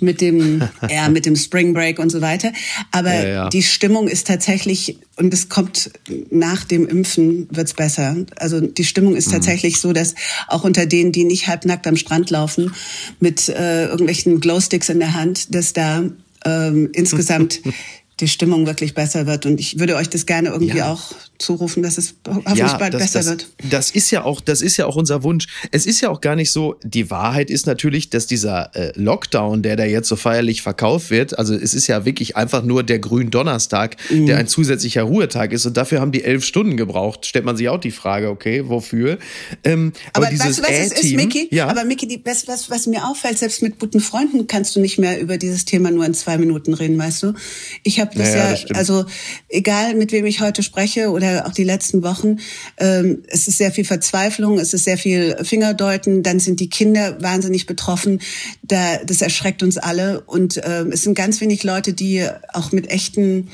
mit 0.00 0.20
dem, 0.20 0.62
ja, 0.90 1.08
mit 1.08 1.26
dem 1.26 1.36
Spring 1.36 1.74
Break 1.74 1.98
und 1.98 2.10
so 2.10 2.20
weiter. 2.20 2.52
Aber 2.90 3.14
ja, 3.14 3.28
ja. 3.28 3.48
die 3.48 3.62
Stimmung 3.62 4.08
ist 4.08 4.26
tatsächlich, 4.26 4.98
und 5.16 5.32
es 5.32 5.48
kommt 5.48 5.90
nach 6.30 6.64
dem 6.64 6.86
Impfen 6.86 7.48
wird's 7.50 7.74
besser. 7.74 8.16
Also 8.36 8.60
die 8.60 8.84
Stimmung 8.84 9.16
ist 9.16 9.28
mhm. 9.28 9.32
tatsächlich 9.32 9.80
so, 9.80 9.92
dass 9.92 10.14
auch 10.48 10.64
unter 10.64 10.86
denen, 10.86 11.12
die 11.12 11.24
nicht 11.24 11.48
halbnackt 11.48 11.86
am 11.86 11.96
Strand 11.96 12.30
laufen, 12.30 12.72
mit 13.20 13.48
äh, 13.48 13.86
irgendwelchen 13.86 14.40
Glowsticks 14.40 14.88
in 14.88 14.98
der 14.98 15.14
Hand, 15.14 15.54
dass 15.54 15.72
da 15.72 16.04
ähm, 16.44 16.90
insgesamt 16.92 17.60
die 18.20 18.28
Stimmung 18.28 18.66
wirklich 18.66 18.94
besser 18.94 19.26
wird. 19.26 19.46
Und 19.46 19.60
ich 19.60 19.78
würde 19.78 19.96
euch 19.96 20.08
das 20.08 20.26
gerne 20.26 20.48
irgendwie 20.48 20.78
ja. 20.78 20.92
auch 20.92 21.14
zurufen, 21.38 21.82
dass 21.82 21.98
es 21.98 22.14
hoffentlich 22.26 22.56
ja, 22.56 22.76
bald 22.78 22.94
das, 22.94 23.02
besser 23.02 23.18
das, 23.18 23.28
wird. 23.28 23.46
Das 23.70 23.90
ist 23.90 24.10
ja 24.10 24.24
auch, 24.24 24.40
das 24.40 24.62
ist 24.62 24.78
ja 24.78 24.86
auch 24.86 24.96
unser 24.96 25.22
Wunsch. 25.22 25.46
Es 25.70 25.86
ist 25.86 26.00
ja 26.00 26.08
auch 26.08 26.20
gar 26.20 26.34
nicht 26.34 26.50
so. 26.50 26.76
Die 26.82 27.10
Wahrheit 27.10 27.50
ist 27.50 27.66
natürlich, 27.66 28.10
dass 28.10 28.26
dieser 28.26 28.74
äh, 28.74 28.92
Lockdown, 28.96 29.62
der 29.62 29.76
da 29.76 29.84
jetzt 29.84 30.08
so 30.08 30.16
feierlich 30.16 30.62
verkauft 30.62 31.10
wird, 31.10 31.38
also 31.38 31.54
es 31.54 31.74
ist 31.74 31.86
ja 31.86 32.04
wirklich 32.04 32.36
einfach 32.36 32.62
nur 32.62 32.82
der 32.82 32.98
Gründonnerstag, 32.98 33.96
mhm. 34.10 34.26
der 34.26 34.38
ein 34.38 34.48
zusätzlicher 34.48 35.02
Ruhetag 35.02 35.52
ist. 35.52 35.66
Und 35.66 35.76
dafür 35.76 36.00
haben 36.00 36.12
die 36.12 36.24
elf 36.24 36.44
Stunden 36.44 36.76
gebraucht. 36.76 37.26
Stellt 37.26 37.44
man 37.44 37.56
sich 37.56 37.68
auch 37.68 37.80
die 37.80 37.90
Frage, 37.90 38.30
okay, 38.30 38.68
wofür? 38.68 39.18
Ähm, 39.62 39.92
aber, 40.14 40.28
aber 40.28 40.38
weißt 40.38 40.58
du, 40.58 40.62
was 40.62 40.70
es 40.70 40.92
ist, 40.92 41.14
Micky? 41.14 41.48
Ja. 41.50 41.68
Aber 41.68 41.84
Micky, 41.84 42.08
die, 42.08 42.22
was, 42.24 42.48
was, 42.48 42.70
was 42.70 42.86
mir 42.86 43.06
auffällt, 43.06 43.38
selbst 43.38 43.62
mit 43.62 43.78
guten 43.78 44.00
Freunden 44.00 44.46
kannst 44.46 44.74
du 44.74 44.80
nicht 44.80 44.98
mehr 44.98 45.20
über 45.20 45.36
dieses 45.36 45.66
Thema 45.66 45.90
nur 45.90 46.06
in 46.06 46.14
zwei 46.14 46.38
Minuten 46.38 46.72
reden, 46.72 46.98
weißt 46.98 47.22
du? 47.22 47.34
Ich 47.82 48.00
habe 48.00 48.06
habe 48.06 48.18
das 48.18 48.34
naja, 48.34 48.50
ja, 48.50 48.66
das 48.68 48.78
also 48.78 49.04
egal 49.48 49.94
mit 49.94 50.12
wem 50.12 50.26
ich 50.26 50.40
heute 50.40 50.62
spreche 50.62 51.10
oder 51.10 51.25
auch 51.46 51.52
die 51.52 51.64
letzten 51.64 52.02
Wochen, 52.02 52.38
ähm, 52.78 53.22
es 53.28 53.48
ist 53.48 53.58
sehr 53.58 53.72
viel 53.72 53.84
Verzweiflung, 53.84 54.58
es 54.58 54.74
ist 54.74 54.84
sehr 54.84 54.98
viel 54.98 55.36
Fingerdeuten, 55.42 56.22
dann 56.22 56.40
sind 56.40 56.60
die 56.60 56.70
Kinder 56.70 57.20
wahnsinnig 57.22 57.66
betroffen, 57.66 58.20
da, 58.62 58.98
das 59.04 59.22
erschreckt 59.22 59.62
uns 59.62 59.78
alle 59.78 60.20
und 60.22 60.60
ähm, 60.64 60.92
es 60.92 61.02
sind 61.02 61.14
ganz 61.14 61.40
wenig 61.40 61.64
Leute, 61.64 61.92
die 61.92 62.26
auch 62.52 62.72
mit 62.72 62.90
echten 62.90 63.48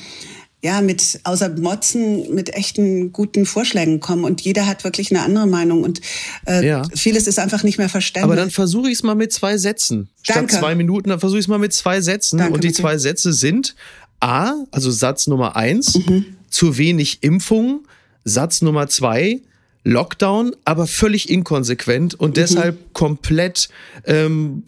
ja, 0.64 0.80
mit 0.80 1.18
außer 1.24 1.48
Motzen, 1.58 2.32
mit 2.34 2.54
echten 2.54 3.12
guten 3.12 3.46
Vorschlägen 3.46 3.98
kommen. 3.98 4.22
Und 4.22 4.42
jeder 4.42 4.66
hat 4.68 4.84
wirklich 4.84 5.10
eine 5.10 5.22
andere 5.22 5.48
Meinung. 5.48 5.82
Und 5.82 6.00
äh, 6.46 6.64
ja. 6.64 6.82
vieles 6.94 7.26
ist 7.26 7.40
einfach 7.40 7.64
nicht 7.64 7.78
mehr 7.78 7.88
verständlich. 7.88 8.24
Aber 8.24 8.36
dann 8.36 8.50
versuche 8.50 8.88
ich 8.88 8.98
es 8.98 9.02
mal 9.02 9.16
mit 9.16 9.32
zwei 9.32 9.58
Sätzen. 9.58 10.08
Danke. 10.24 10.50
Statt 10.50 10.60
zwei 10.60 10.76
Minuten, 10.76 11.10
dann 11.10 11.18
versuche 11.18 11.40
ich 11.40 11.46
es 11.46 11.48
mal 11.48 11.58
mit 11.58 11.72
zwei 11.72 12.00
Sätzen. 12.00 12.38
Danke, 12.38 12.54
und 12.54 12.62
die 12.62 12.72
zwei 12.72 12.96
Sätze 12.96 13.32
sind, 13.32 13.74
A, 14.20 14.54
also 14.70 14.92
Satz 14.92 15.26
Nummer 15.26 15.56
eins, 15.56 15.96
mhm. 15.96 16.36
Zu 16.52 16.78
wenig 16.78 17.22
Impfung. 17.22 17.86
Satz 18.24 18.62
Nummer 18.62 18.86
zwei, 18.86 19.40
Lockdown, 19.84 20.54
aber 20.64 20.86
völlig 20.86 21.28
inkonsequent 21.28 22.14
und 22.14 22.30
mhm. 22.30 22.34
deshalb 22.34 22.92
komplett 22.92 23.68
ähm, 24.06 24.62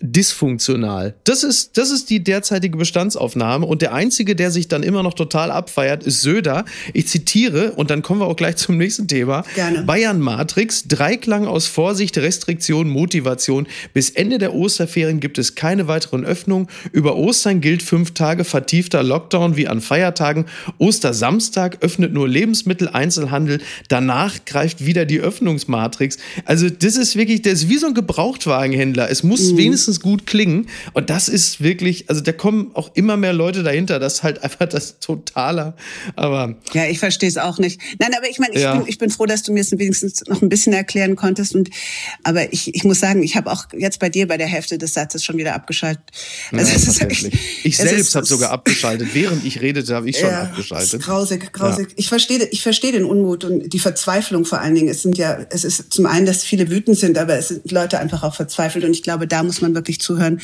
dysfunktional. 0.00 1.14
Das 1.24 1.44
ist, 1.44 1.76
das 1.76 1.90
ist 1.90 2.08
die 2.08 2.24
derzeitige 2.24 2.78
Bestandsaufnahme 2.78 3.66
und 3.66 3.82
der 3.82 3.92
Einzige, 3.92 4.34
der 4.34 4.50
sich 4.50 4.68
dann 4.68 4.82
immer 4.82 5.02
noch 5.02 5.14
total 5.14 5.50
abfeiert, 5.50 6.04
ist 6.04 6.22
Söder. 6.22 6.64
Ich 6.94 7.08
zitiere 7.08 7.72
und 7.72 7.90
dann 7.90 8.00
kommen 8.00 8.20
wir 8.20 8.26
auch 8.26 8.36
gleich 8.36 8.56
zum 8.56 8.78
nächsten 8.78 9.06
Thema. 9.06 9.44
Gerne. 9.54 9.82
Bayern 9.82 10.20
Matrix, 10.20 10.88
Dreiklang 10.88 11.46
aus 11.46 11.66
Vorsicht, 11.66 12.16
Restriktion, 12.16 12.88
Motivation. 12.88 13.66
Bis 13.92 14.10
Ende 14.10 14.38
der 14.38 14.54
Osterferien 14.54 15.20
gibt 15.20 15.36
es 15.36 15.54
keine 15.54 15.88
weiteren 15.88 16.24
Öffnungen. 16.24 16.68
Über 16.92 17.16
Ostern 17.16 17.60
gilt 17.60 17.82
fünf 17.82 18.14
Tage 18.14 18.44
vertiefter 18.44 19.02
Lockdown 19.02 19.56
wie 19.56 19.68
an 19.68 19.82
Feiertagen. 19.82 20.46
Ostersamstag 20.78 21.78
öffnet 21.82 22.14
nur 22.14 22.28
Lebensmitteleinzelhandel. 22.28 23.60
Danach 23.88 24.44
greift 24.54 24.86
wieder 24.86 25.04
die 25.04 25.18
Öffnungsmatrix. 25.18 26.16
Also 26.44 26.70
das 26.70 26.96
ist 26.96 27.16
wirklich, 27.16 27.42
der 27.42 27.54
ist 27.54 27.68
wie 27.68 27.76
so 27.76 27.88
ein 27.88 27.94
Gebrauchtwagenhändler. 27.94 29.10
Es 29.10 29.24
muss 29.24 29.50
mhm. 29.50 29.56
wenigstens 29.56 29.98
gut 29.98 30.26
klingen. 30.26 30.68
Und 30.92 31.10
das 31.10 31.28
ist 31.28 31.60
wirklich, 31.60 32.08
also 32.08 32.20
da 32.20 32.30
kommen 32.30 32.70
auch 32.74 32.92
immer 32.94 33.16
mehr 33.16 33.32
Leute 33.32 33.64
dahinter. 33.64 33.98
Das 33.98 34.14
ist 34.14 34.22
halt 34.22 34.44
einfach 34.44 34.66
das 34.66 35.00
Totaler. 35.00 35.74
Aber 36.14 36.54
ja, 36.72 36.86
ich 36.86 37.00
verstehe 37.00 37.28
es 37.28 37.36
auch 37.36 37.58
nicht. 37.58 37.80
Nein, 37.98 38.12
aber 38.16 38.30
ich 38.30 38.38
meine, 38.38 38.54
ich, 38.54 38.62
ja. 38.62 38.76
bin, 38.76 38.86
ich 38.86 38.98
bin 38.98 39.10
froh, 39.10 39.26
dass 39.26 39.42
du 39.42 39.52
mir 39.52 39.62
es 39.62 39.72
wenigstens 39.72 40.22
noch 40.28 40.40
ein 40.40 40.48
bisschen 40.48 40.72
erklären 40.72 41.16
konntest. 41.16 41.56
Und 41.56 41.70
aber 42.22 42.52
ich, 42.52 42.72
ich 42.76 42.84
muss 42.84 43.00
sagen, 43.00 43.24
ich 43.24 43.34
habe 43.34 43.50
auch 43.50 43.64
jetzt 43.76 43.98
bei 43.98 44.08
dir 44.08 44.28
bei 44.28 44.36
der 44.36 44.46
Hälfte 44.46 44.78
des 44.78 44.94
Satzes 44.94 45.24
schon 45.24 45.36
wieder 45.36 45.56
abgeschaltet. 45.56 46.04
Also 46.52 46.70
ja, 46.70 46.78
tatsächlich. 46.78 47.34
ich 47.64 47.76
selbst 47.76 48.14
habe 48.14 48.24
sogar 48.24 48.52
abgeschaltet. 48.52 49.08
Während 49.14 49.44
ich 49.44 49.60
redete, 49.60 49.96
habe 49.96 50.08
ich 50.08 50.16
schon 50.16 50.28
ja, 50.28 50.42
abgeschaltet. 50.42 51.02
Grausig, 51.02 51.52
grausig. 51.52 51.88
Ja. 51.88 51.94
Ich 51.96 52.08
verstehe, 52.08 52.46
ich 52.52 52.62
verstehe 52.62 52.92
den 52.92 53.04
Unmut 53.04 53.42
und 53.42 53.72
die 53.72 53.80
Verzweiflung 53.80 54.43
Verzweiflung 54.44 54.54
vor 54.54 54.60
allen 54.60 54.74
Dingen. 54.74 54.88
Es 54.88 55.02
sind 55.02 55.18
ja, 55.18 55.38
es 55.50 55.64
ist 55.64 55.92
zum 55.92 56.06
einen, 56.06 56.26
dass 56.26 56.44
viele 56.44 56.70
wütend 56.70 56.98
sind, 56.98 57.18
aber 57.18 57.36
es 57.36 57.48
sind 57.48 57.70
Leute 57.70 57.98
einfach 57.98 58.22
auch 58.22 58.34
verzweifelt. 58.34 58.84
Und 58.84 58.92
ich 58.92 59.02
glaube, 59.02 59.26
da 59.26 59.42
muss 59.42 59.60
man 59.60 59.74
wirklich 59.74 60.00
zuhören, 60.00 60.40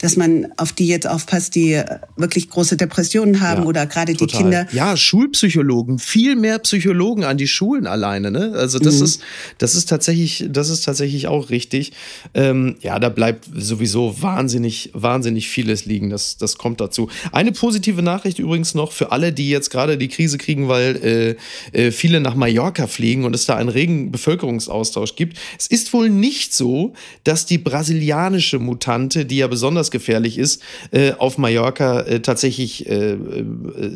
dass 0.00 0.16
man 0.16 0.48
auf 0.56 0.72
die 0.72 0.86
jetzt 0.86 1.06
aufpasst, 1.06 1.54
die 1.54 1.82
wirklich 2.16 2.50
große 2.50 2.76
Depressionen 2.76 3.40
haben 3.40 3.62
ja, 3.62 3.68
oder 3.68 3.86
gerade 3.86 4.14
die 4.14 4.26
Kinder. 4.26 4.66
Ja, 4.72 4.96
Schulpsychologen, 4.96 5.98
viel 5.98 6.36
mehr 6.36 6.58
Psychologen 6.58 7.24
an 7.24 7.36
die 7.36 7.48
Schulen 7.48 7.86
alleine. 7.86 8.30
Ne? 8.30 8.52
Also 8.54 8.78
das 8.78 8.98
mhm. 8.98 9.04
ist, 9.04 9.22
das 9.58 9.74
ist 9.74 9.88
tatsächlich, 9.88 10.46
das 10.50 10.68
ist 10.68 10.84
tatsächlich 10.84 11.28
auch 11.28 11.50
richtig. 11.50 11.92
Ähm, 12.34 12.76
ja, 12.80 12.98
da 12.98 13.08
bleibt 13.08 13.48
sowieso 13.54 14.20
wahnsinnig, 14.20 14.90
wahnsinnig 14.92 15.48
vieles 15.48 15.84
liegen. 15.84 16.10
Das, 16.10 16.36
das 16.36 16.58
kommt 16.58 16.80
dazu. 16.80 17.08
Eine 17.32 17.52
positive 17.52 18.02
Nachricht 18.02 18.38
übrigens 18.38 18.74
noch 18.74 18.92
für 18.92 19.12
alle, 19.12 19.32
die 19.32 19.50
jetzt 19.50 19.70
gerade 19.70 19.96
die 19.98 20.08
Krise 20.08 20.38
kriegen, 20.38 20.68
weil 20.68 21.36
äh, 21.72 21.86
äh, 21.86 21.90
viele 21.90 22.20
nach 22.20 22.34
Mallorca 22.34 22.86
fliegen 22.86 23.24
und 23.24 23.35
es 23.36 23.46
da 23.46 23.56
einen 23.56 23.68
regen 23.68 24.10
Bevölkerungsaustausch 24.10 25.14
gibt. 25.14 25.38
Es 25.58 25.66
ist 25.66 25.92
wohl 25.92 26.10
nicht 26.10 26.54
so, 26.54 26.92
dass 27.24 27.46
die 27.46 27.58
brasilianische 27.58 28.58
Mutante, 28.58 29.24
die 29.24 29.38
ja 29.38 29.46
besonders 29.46 29.90
gefährlich 29.90 30.38
ist, 30.38 30.62
äh, 30.90 31.12
auf 31.12 31.38
Mallorca 31.38 32.00
äh, 32.00 32.20
tatsächlich 32.20 32.88
äh, 32.88 33.12
äh, 33.12 33.16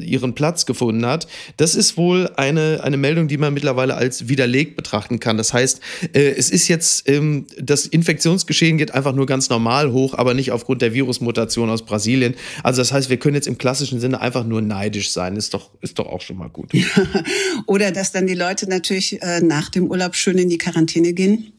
ihren 0.05 0.35
Platz 0.35 0.67
gefunden 0.67 1.05
hat. 1.07 1.27
Das 1.57 1.75
ist 1.75 1.97
wohl 1.97 2.31
eine, 2.37 2.81
eine 2.83 2.97
Meldung, 2.97 3.29
die 3.29 3.39
man 3.39 3.53
mittlerweile 3.55 3.95
als 3.95 4.29
widerlegt 4.29 4.77
betrachten 4.77 5.21
kann. 5.21 5.37
Das 5.37 5.53
heißt, 5.53 5.81
es 6.13 6.51
ist 6.51 6.69
jetzt, 6.69 7.09
ähm, 7.09 7.47
das 7.59 7.87
Infektionsgeschehen 7.87 8.79
geht 8.79 8.93
einfach 8.93 9.15
nur 9.15 9.27
ganz 9.27 9.49
normal 9.49 9.93
hoch, 9.93 10.15
aber 10.15 10.35
nicht 10.35 10.53
aufgrund 10.53 10.83
der 10.83 10.95
Virusmutation 10.95 11.71
aus 11.71 11.85
Brasilien. 11.85 12.35
Also 12.63 12.81
das 12.83 12.93
heißt, 12.93 13.11
wir 13.11 13.17
können 13.17 13.35
jetzt 13.35 13.49
im 13.49 13.59
klassischen 13.59 14.01
Sinne 14.01 14.21
einfach 14.21 14.45
nur 14.45 14.63
neidisch 14.63 15.11
sein. 15.11 15.37
Ist 15.37 15.55
doch, 15.55 15.71
ist 15.81 15.99
doch 15.99 16.07
auch 16.07 16.21
schon 16.21 16.37
mal 16.37 16.49
gut. 16.49 16.71
Oder 17.67 17.91
dass 17.93 18.13
dann 18.13 18.27
die 18.27 18.35
Leute 18.35 18.69
natürlich 18.69 19.23
äh, 19.37 19.41
nach 19.41 19.69
dem 19.69 19.91
Urlaub 19.91 20.15
schön 20.15 20.39
in 20.39 20.49
die 20.49 20.59
Quarantäne 20.59 21.13
gehen. 21.13 21.53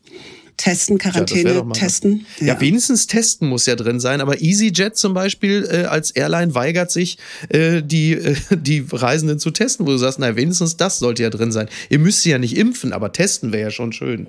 Testen, 0.57 0.99
Quarantäne, 0.99 1.53
ja, 1.53 1.63
testen. 1.73 2.25
Ja. 2.39 2.47
ja. 2.47 2.61
wenigstens 2.61 3.07
testen 3.07 3.47
muss 3.47 3.65
ja 3.65 3.75
drin 3.75 3.99
sein. 3.99 4.21
Aber 4.21 4.41
EasyJet 4.41 4.95
zum 4.95 5.13
Beispiel 5.13 5.67
äh, 5.71 5.85
als 5.85 6.11
Airline 6.11 6.53
weigert 6.53 6.91
sich, 6.91 7.17
äh, 7.49 7.81
die, 7.81 8.13
äh, 8.13 8.35
die 8.51 8.85
Reisenden 8.91 9.39
zu 9.39 9.49
testen, 9.49 9.87
wo 9.87 9.91
du 9.91 9.97
sagst, 9.97 10.19
na, 10.19 10.35
wenigstens 10.35 10.77
das 10.77 10.99
sollte 10.99 11.23
ja 11.23 11.31
drin 11.31 11.51
sein. 11.51 11.67
Ihr 11.89 11.99
müsst 11.99 12.21
sie 12.21 12.29
ja 12.29 12.37
nicht 12.37 12.55
impfen, 12.55 12.93
aber 12.93 13.11
testen 13.11 13.51
wäre 13.51 13.63
ja 13.63 13.71
schon 13.71 13.91
schön. 13.91 14.27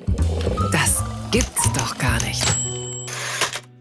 Das 0.72 1.02
gibt's 1.30 1.68
doch 1.76 1.98
gar 1.98 2.22
nicht. 2.24 2.42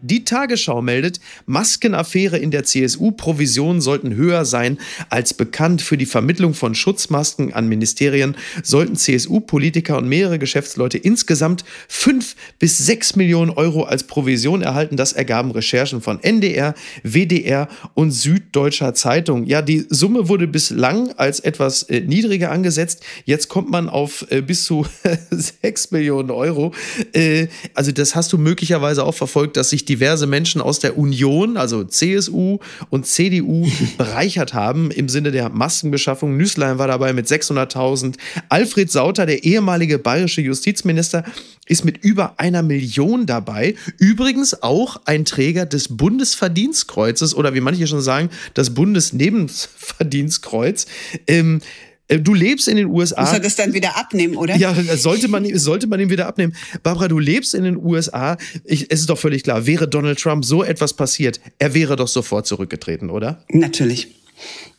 Die 0.04 0.24
Tagesschau 0.24 0.82
meldet, 0.82 1.20
Maskenaffäre 1.46 2.36
in 2.36 2.50
der 2.50 2.64
CSU, 2.64 3.12
Provisionen 3.12 3.80
sollten 3.80 4.16
höher 4.16 4.44
sein 4.44 4.78
als 5.10 5.32
bekannt. 5.32 5.80
Für 5.80 5.96
die 5.96 6.06
Vermittlung 6.06 6.54
von 6.54 6.74
Schutzmasken 6.74 7.52
an 7.52 7.68
Ministerien 7.68 8.36
sollten 8.64 8.96
CSU-Politiker 8.96 9.96
und 9.96 10.08
mehrere 10.08 10.40
Geschäftsleute 10.40 10.98
insgesamt 10.98 11.64
fünf 11.86 12.34
bis 12.58 12.78
sechs 12.78 13.14
Millionen 13.14 13.52
Euro 13.52 13.84
als 13.84 14.02
Provision 14.02 14.60
erhalten. 14.60 14.96
Das 14.96 15.12
ergaben 15.12 15.52
Recherchen 15.52 16.00
von 16.00 16.20
NDR, 16.20 16.74
WDR 17.04 17.68
und 17.94 18.10
Süddeutscher 18.10 18.94
Zeitung. 18.94 19.46
Ja, 19.46 19.62
die 19.62 19.86
Summe 19.88 20.28
wurde 20.28 20.48
bislang 20.48 21.12
als 21.12 21.38
etwas 21.38 21.84
äh, 21.84 22.00
niedriger 22.00 22.50
angesetzt. 22.50 23.04
Jetzt 23.24 23.48
kommt 23.48 23.70
man 23.70 23.88
auf 23.88 24.26
äh, 24.30 24.42
bis 24.42 24.64
zu 24.64 24.84
sechs 25.30 25.92
Millionen 25.92 26.32
Euro. 26.32 26.72
Äh, 27.12 27.46
also 27.74 27.92
das 27.92 28.16
hast 28.16 28.32
du 28.32 28.38
möglicherweise 28.38 29.04
auch 29.04 29.14
verfolgt, 29.14 29.56
dass 29.56 29.70
sich 29.70 29.84
die 29.84 29.91
diverse 29.92 30.26
Menschen 30.26 30.62
aus 30.62 30.78
der 30.78 30.96
Union, 30.96 31.58
also 31.58 31.84
CSU 31.84 32.60
und 32.88 33.04
CDU, 33.06 33.68
bereichert 33.98 34.54
haben 34.54 34.90
im 34.90 35.10
Sinne 35.10 35.32
der 35.32 35.50
Maskenbeschaffung. 35.50 36.38
Nüßlein 36.38 36.78
war 36.78 36.88
dabei 36.88 37.12
mit 37.12 37.26
600.000. 37.26 38.14
Alfred 38.48 38.90
Sauter, 38.90 39.26
der 39.26 39.44
ehemalige 39.44 39.98
bayerische 39.98 40.40
Justizminister, 40.40 41.24
ist 41.66 41.84
mit 41.84 42.02
über 42.02 42.40
einer 42.40 42.62
Million 42.62 43.26
dabei. 43.26 43.74
Übrigens 43.98 44.62
auch 44.62 45.02
ein 45.04 45.26
Träger 45.26 45.66
des 45.66 45.94
Bundesverdienstkreuzes 45.94 47.34
oder 47.34 47.52
wie 47.52 47.60
manche 47.60 47.86
schon 47.86 48.00
sagen, 48.00 48.30
das 48.54 48.72
Bundesnebenverdienstkreuz. 48.74 50.86
Ähm, 51.26 51.58
äh, 51.58 51.60
du 52.08 52.34
lebst 52.34 52.68
in 52.68 52.76
den 52.76 52.86
USA. 52.86 53.22
Muss 53.22 53.32
er 53.32 53.40
das 53.40 53.56
dann 53.56 53.72
wieder 53.72 53.96
abnehmen, 53.96 54.36
oder? 54.36 54.56
Ja, 54.56 54.74
sollte 54.96 55.28
man, 55.28 55.46
sollte 55.58 55.86
man 55.86 56.00
ihn 56.00 56.10
wieder 56.10 56.26
abnehmen. 56.26 56.54
Barbara, 56.82 57.08
du 57.08 57.18
lebst 57.18 57.54
in 57.54 57.64
den 57.64 57.76
USA. 57.76 58.36
Ich, 58.64 58.90
es 58.90 59.00
ist 59.00 59.10
doch 59.10 59.18
völlig 59.18 59.42
klar, 59.44 59.66
wäre 59.66 59.88
Donald 59.88 60.18
Trump 60.18 60.44
so 60.44 60.62
etwas 60.62 60.94
passiert, 60.94 61.40
er 61.58 61.74
wäre 61.74 61.96
doch 61.96 62.08
sofort 62.08 62.46
zurückgetreten, 62.46 63.10
oder? 63.10 63.44
Natürlich. 63.50 64.08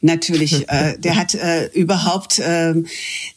Natürlich, 0.03 0.67
äh, 0.67 0.97
der 0.97 1.15
hat 1.15 1.33
äh, 1.33 1.67
überhaupt, 1.67 2.37
äh, 2.37 2.73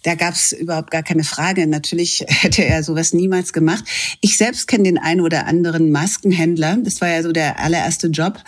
da 0.02 0.14
gab 0.16 0.34
es 0.34 0.50
überhaupt 0.50 0.90
gar 0.90 1.04
keine 1.04 1.22
Frage. 1.22 1.64
Natürlich 1.68 2.24
hätte 2.28 2.64
er 2.64 2.82
sowas 2.82 3.12
niemals 3.12 3.52
gemacht. 3.52 3.84
Ich 4.20 4.36
selbst 4.36 4.66
kenne 4.66 4.82
den 4.82 4.98
einen 4.98 5.20
oder 5.20 5.46
anderen 5.46 5.92
Maskenhändler. 5.92 6.78
Das 6.82 7.00
war 7.00 7.08
ja 7.08 7.22
so 7.22 7.30
der 7.30 7.60
allererste 7.60 8.08
Job 8.08 8.42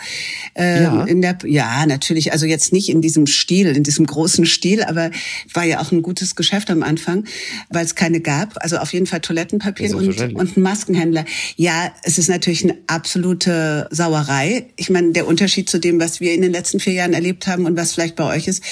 äh, 0.55 0.83
ja. 0.83 1.03
in 1.05 1.21
der. 1.21 1.37
Ja, 1.45 1.85
natürlich. 1.85 2.33
Also 2.33 2.45
jetzt 2.45 2.73
nicht 2.73 2.89
in 2.89 3.01
diesem 3.01 3.25
Stil, 3.25 3.67
in 3.67 3.83
diesem 3.83 4.05
großen 4.05 4.45
Stil, 4.45 4.83
aber 4.83 5.11
war 5.53 5.63
ja 5.63 5.79
auch 5.79 5.93
ein 5.93 6.01
gutes 6.01 6.35
Geschäft 6.35 6.69
am 6.71 6.83
Anfang, 6.83 7.23
weil 7.69 7.85
es 7.85 7.95
keine 7.95 8.19
gab. 8.19 8.61
Also 8.61 8.79
auf 8.79 8.91
jeden 8.91 9.05
Fall 9.05 9.21
Toilettenpapier 9.21 9.95
und, 9.95 10.19
und 10.35 10.57
ein 10.57 10.61
Maskenhändler. 10.61 11.23
Ja, 11.55 11.93
es 12.03 12.17
ist 12.17 12.27
natürlich 12.27 12.65
eine 12.65 12.77
absolute 12.87 13.87
Sauerei. 13.91 14.67
Ich 14.75 14.89
meine, 14.89 15.13
der 15.13 15.25
Unterschied 15.25 15.69
zu 15.69 15.79
dem, 15.79 16.01
was 16.01 16.19
wir 16.19 16.33
in 16.33 16.41
den 16.41 16.51
letzten 16.51 16.81
vier 16.81 16.93
Jahren 16.93 17.13
erlebt 17.13 17.47
haben 17.47 17.65
und 17.69 17.77
was 17.77 17.93
vielleicht 17.93 18.15
bei 18.15 18.35
euch 18.35 18.47
ist, 18.47 18.63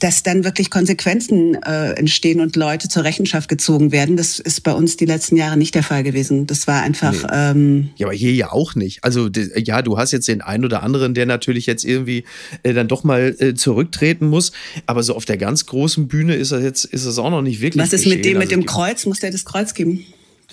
dass 0.00 0.22
dann 0.22 0.44
wirklich 0.44 0.70
Konsequenzen 0.70 1.54
äh, 1.62 1.90
entstehen 1.92 2.40
und 2.40 2.56
Leute 2.56 2.88
zur 2.88 3.04
Rechenschaft 3.04 3.48
gezogen 3.48 3.92
werden. 3.92 4.16
Das 4.16 4.38
ist 4.38 4.62
bei 4.62 4.72
uns 4.72 4.96
die 4.96 5.04
letzten 5.04 5.36
Jahre 5.36 5.56
nicht 5.56 5.74
der 5.74 5.82
Fall 5.82 6.02
gewesen. 6.02 6.46
Das 6.46 6.66
war 6.66 6.82
einfach. 6.82 7.12
Nee. 7.12 7.28
Ähm 7.32 7.90
ja, 7.96 8.06
aber 8.06 8.14
hier 8.14 8.32
ja 8.32 8.52
auch 8.52 8.74
nicht. 8.74 9.04
Also 9.04 9.28
ja, 9.56 9.82
du 9.82 9.98
hast 9.98 10.12
jetzt 10.12 10.28
den 10.28 10.40
einen 10.40 10.64
oder 10.64 10.82
anderen, 10.82 11.14
der 11.14 11.26
natürlich 11.26 11.66
jetzt 11.66 11.84
irgendwie 11.84 12.24
äh, 12.62 12.72
dann 12.72 12.88
doch 12.88 13.04
mal 13.04 13.34
äh, 13.38 13.54
zurücktreten 13.54 14.26
muss. 14.26 14.52
Aber 14.86 15.02
so 15.02 15.14
auf 15.14 15.24
der 15.24 15.36
ganz 15.36 15.66
großen 15.66 16.08
Bühne 16.08 16.34
ist 16.34 16.52
das 16.52 16.62
jetzt 16.62 16.84
ist 16.84 17.06
das 17.06 17.18
auch 17.18 17.30
noch 17.30 17.42
nicht 17.42 17.60
wirklich. 17.60 17.82
Was 17.82 17.92
ist 17.92 18.06
mit 18.06 18.24
dem 18.24 18.36
also 18.36 18.40
mit 18.40 18.50
dem 18.50 18.66
Kreuz? 18.66 19.06
Muss 19.06 19.20
der 19.20 19.30
das 19.30 19.44
Kreuz 19.44 19.74
geben? 19.74 20.04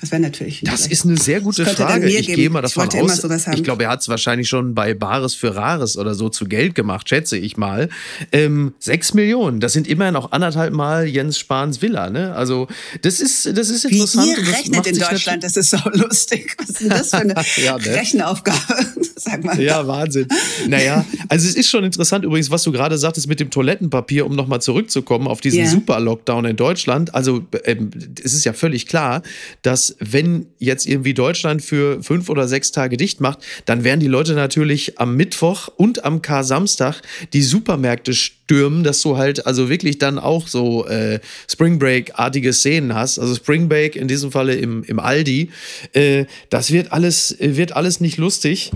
Das 0.01 0.11
wäre 0.11 0.21
natürlich. 0.21 0.61
Das 0.65 0.87
ist 0.87 1.05
eine 1.05 1.15
sehr 1.15 1.41
gute 1.41 1.63
Frage. 1.63 2.09
Ich 2.09 2.25
gehe 2.25 2.49
mal 2.49 2.61
davon 2.61 2.89
ich 2.91 2.99
aus. 2.99 3.23
Ich 3.53 3.63
glaube, 3.63 3.83
er 3.83 3.91
hat 3.91 4.01
es 4.01 4.09
wahrscheinlich 4.09 4.49
schon 4.49 4.73
bei 4.73 4.95
Bares 4.95 5.35
für 5.35 5.55
Rares 5.55 5.95
oder 5.95 6.15
so 6.15 6.27
zu 6.29 6.45
Geld 6.45 6.73
gemacht, 6.73 7.07
schätze 7.07 7.37
ich 7.37 7.55
mal. 7.55 7.87
Ähm, 8.31 8.73
sechs 8.79 9.13
Millionen, 9.13 9.59
das 9.59 9.73
sind 9.73 9.87
immerhin 9.87 10.15
auch 10.15 10.31
anderthalb 10.31 10.73
Mal 10.73 11.05
Jens 11.05 11.37
Spahns 11.37 11.83
Villa. 11.83 12.09
Ne? 12.09 12.33
Also 12.33 12.67
das 13.03 13.19
ist, 13.19 13.45
das 13.55 13.69
ist 13.69 13.85
interessant. 13.85 14.25
Wie 14.25 14.41
ihr 14.41 14.47
rechnet 14.47 14.87
in 14.87 14.97
Deutschland, 14.97 15.43
das 15.43 15.55
ist 15.55 15.69
so 15.69 15.77
lustig. 15.93 16.55
Was 16.57 16.69
ist 16.69 16.81
denn 16.81 16.89
das 16.89 17.09
für 17.09 17.17
eine 17.17 17.35
ja, 17.63 17.77
ne? 17.77 17.85
Rechenaufgabe? 17.85 18.57
Sag 19.15 19.43
mal. 19.43 19.61
Ja, 19.61 19.85
Wahnsinn. 19.87 20.27
Naja, 20.67 21.05
also 21.29 21.47
es 21.47 21.53
ist 21.53 21.69
schon 21.69 21.83
interessant 21.83 22.25
übrigens, 22.25 22.49
was 22.49 22.63
du 22.63 22.71
gerade 22.71 22.97
sagtest 22.97 23.27
mit 23.27 23.39
dem 23.39 23.51
Toilettenpapier, 23.51 24.25
um 24.25 24.35
nochmal 24.35 24.61
zurückzukommen 24.61 25.27
auf 25.27 25.41
diesen 25.41 25.59
yeah. 25.59 25.69
Super-Lockdown 25.69 26.45
in 26.45 26.55
Deutschland. 26.55 27.13
Also 27.13 27.45
ähm, 27.65 27.91
es 28.23 28.33
ist 28.33 28.45
ja 28.45 28.53
völlig 28.53 28.87
klar, 28.87 29.21
dass 29.61 29.90
wenn 29.99 30.47
jetzt 30.59 30.85
irgendwie 30.85 31.13
Deutschland 31.13 31.61
für 31.61 32.01
fünf 32.03 32.29
oder 32.29 32.47
sechs 32.47 32.71
Tage 32.71 32.97
dicht 32.97 33.21
macht, 33.21 33.39
dann 33.65 33.83
werden 33.83 33.99
die 33.99 34.07
Leute 34.07 34.33
natürlich 34.33 34.99
am 34.99 35.15
Mittwoch 35.15 35.67
und 35.75 36.05
am 36.05 36.21
Kar-Samstag 36.21 37.01
die 37.33 37.41
Supermärkte 37.41 38.13
stürmen, 38.13 38.83
dass 38.83 39.01
du 39.01 39.17
halt 39.17 39.45
also 39.45 39.69
wirklich 39.69 39.97
dann 39.97 40.19
auch 40.19 40.47
so 40.47 40.87
äh, 40.87 41.19
Spring 41.49 41.79
Break-artige 41.79 42.53
Szenen 42.53 42.93
hast. 42.93 43.19
Also 43.19 43.35
Spring 43.35 43.69
Break 43.69 43.95
in 43.95 44.07
diesem 44.07 44.31
Falle 44.31 44.55
im, 44.55 44.83
im 44.83 44.99
Aldi. 44.99 45.51
Äh, 45.93 46.25
das 46.49 46.71
wird 46.71 46.91
alles, 46.91 47.35
wird 47.39 47.75
alles 47.75 47.99
nicht 47.99 48.17
lustig. 48.17 48.71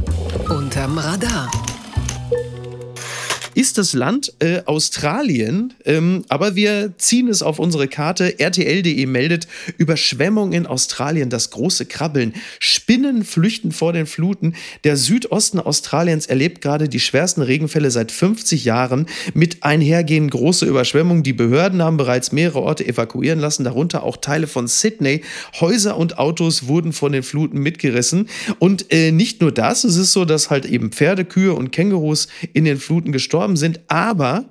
Unterm 0.50 0.98
Radar 0.98 1.52
ist 3.56 3.78
das 3.78 3.94
Land 3.94 4.34
äh, 4.40 4.62
Australien, 4.66 5.74
ähm, 5.86 6.26
aber 6.28 6.56
wir 6.56 6.94
ziehen 6.98 7.30
es 7.30 7.42
auf 7.42 7.58
unsere 7.58 7.88
Karte. 7.88 8.40
RTL.de 8.40 9.06
meldet 9.06 9.48
Überschwemmung 9.78 10.52
in 10.52 10.68
Australien, 10.68 11.30
das 11.30 11.50
große 11.52 11.86
Krabbeln. 11.86 12.34
Spinnen 12.60 13.24
flüchten 13.24 13.72
vor 13.72 13.94
den 13.94 14.06
Fluten. 14.06 14.56
Der 14.84 14.98
Südosten 14.98 15.60
Australiens 15.60 16.28
erlebt 16.28 16.62
gerade 16.62 16.90
die 16.90 17.00
schwersten 17.00 17.42
Regenfälle 17.42 17.92
seit 17.92 18.12
50 18.12 18.66
Jahren. 18.66 19.08
Mit 19.34 19.64
einhergehen 19.64 20.30
große 20.30 20.66
Überschwemmungen. 20.66 21.24
Die 21.24 21.34
Behörden 21.34 21.82
haben 21.82 21.98
bereits 21.98 22.34
mehrere 22.34 22.62
Orte 22.62 22.86
evakuieren 22.86 23.40
lassen, 23.40 23.64
darunter 23.64 24.04
auch 24.04 24.18
Teile 24.18 24.48
von 24.48 24.68
Sydney. 24.68 25.22
Häuser 25.62 25.96
und 25.96 26.18
Autos 26.20 26.68
wurden 26.68 26.92
von 26.92 27.14
den 27.14 27.24
Fluten 27.24 27.60
mitgerissen. 27.60 28.28
Und 28.60 28.92
äh, 28.92 29.12
nicht 29.12 29.40
nur 29.40 29.54
das, 29.54 29.86
es 29.86 29.96
ist 29.96 30.12
so, 30.12 30.26
dass 30.26 30.50
halt 30.50 30.66
eben 30.66 30.92
Pferde, 30.92 31.24
Kühe 31.24 31.54
und 31.54 31.72
Kängurus 31.72 32.28
in 32.52 32.66
den 32.66 32.78
Fluten 32.78 33.14
gestorben 33.14 33.45
gestorben 33.46 33.58
sind, 33.58 33.80
aber 33.88 34.46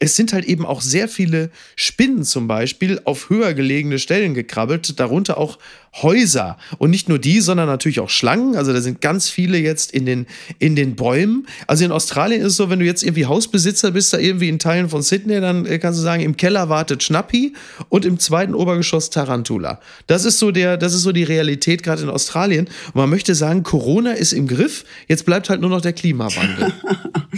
es 0.00 0.16
sind 0.16 0.32
halt 0.32 0.44
eben 0.44 0.64
auch 0.64 0.80
sehr 0.80 1.08
viele 1.08 1.50
Spinnen 1.76 2.24
zum 2.24 2.48
Beispiel 2.48 3.00
auf 3.04 3.30
höher 3.30 3.54
gelegene 3.54 3.98
Stellen 3.98 4.34
gekrabbelt, 4.34 4.98
darunter 5.00 5.38
auch 5.38 5.58
Häuser. 6.02 6.58
Und 6.78 6.90
nicht 6.90 7.08
nur 7.08 7.18
die, 7.18 7.40
sondern 7.40 7.66
natürlich 7.66 8.00
auch 8.00 8.10
Schlangen. 8.10 8.56
Also 8.56 8.72
da 8.72 8.80
sind 8.80 9.00
ganz 9.00 9.28
viele 9.28 9.58
jetzt 9.58 9.92
in 9.92 10.06
den, 10.06 10.26
in 10.58 10.76
den 10.76 10.96
Bäumen. 10.96 11.46
Also 11.66 11.84
in 11.84 11.90
Australien 11.92 12.40
ist 12.42 12.48
es 12.48 12.56
so, 12.56 12.70
wenn 12.70 12.78
du 12.78 12.84
jetzt 12.84 13.02
irgendwie 13.02 13.26
Hausbesitzer 13.26 13.90
bist, 13.90 14.12
da 14.12 14.18
irgendwie 14.18 14.48
in 14.48 14.58
Teilen 14.58 14.88
von 14.88 15.02
Sydney, 15.02 15.40
dann 15.40 15.66
äh, 15.66 15.78
kannst 15.78 15.98
du 15.98 16.02
sagen, 16.02 16.22
im 16.22 16.36
Keller 16.36 16.68
wartet 16.68 17.02
Schnappi 17.02 17.54
und 17.88 18.04
im 18.04 18.18
zweiten 18.18 18.54
Obergeschoss 18.54 19.10
Tarantula. 19.10 19.80
Das 20.06 20.24
ist 20.24 20.38
so 20.38 20.50
der, 20.50 20.76
das 20.76 20.94
ist 20.94 21.02
so 21.02 21.12
die 21.12 21.24
Realität 21.24 21.82
gerade 21.82 22.02
in 22.02 22.10
Australien. 22.10 22.68
Und 22.86 22.94
man 22.94 23.10
möchte 23.10 23.34
sagen, 23.34 23.62
Corona 23.62 24.12
ist 24.12 24.32
im 24.32 24.46
Griff. 24.46 24.84
Jetzt 25.08 25.24
bleibt 25.24 25.48
halt 25.50 25.60
nur 25.60 25.70
noch 25.70 25.80
der 25.80 25.94
Klimawandel. 25.94 26.72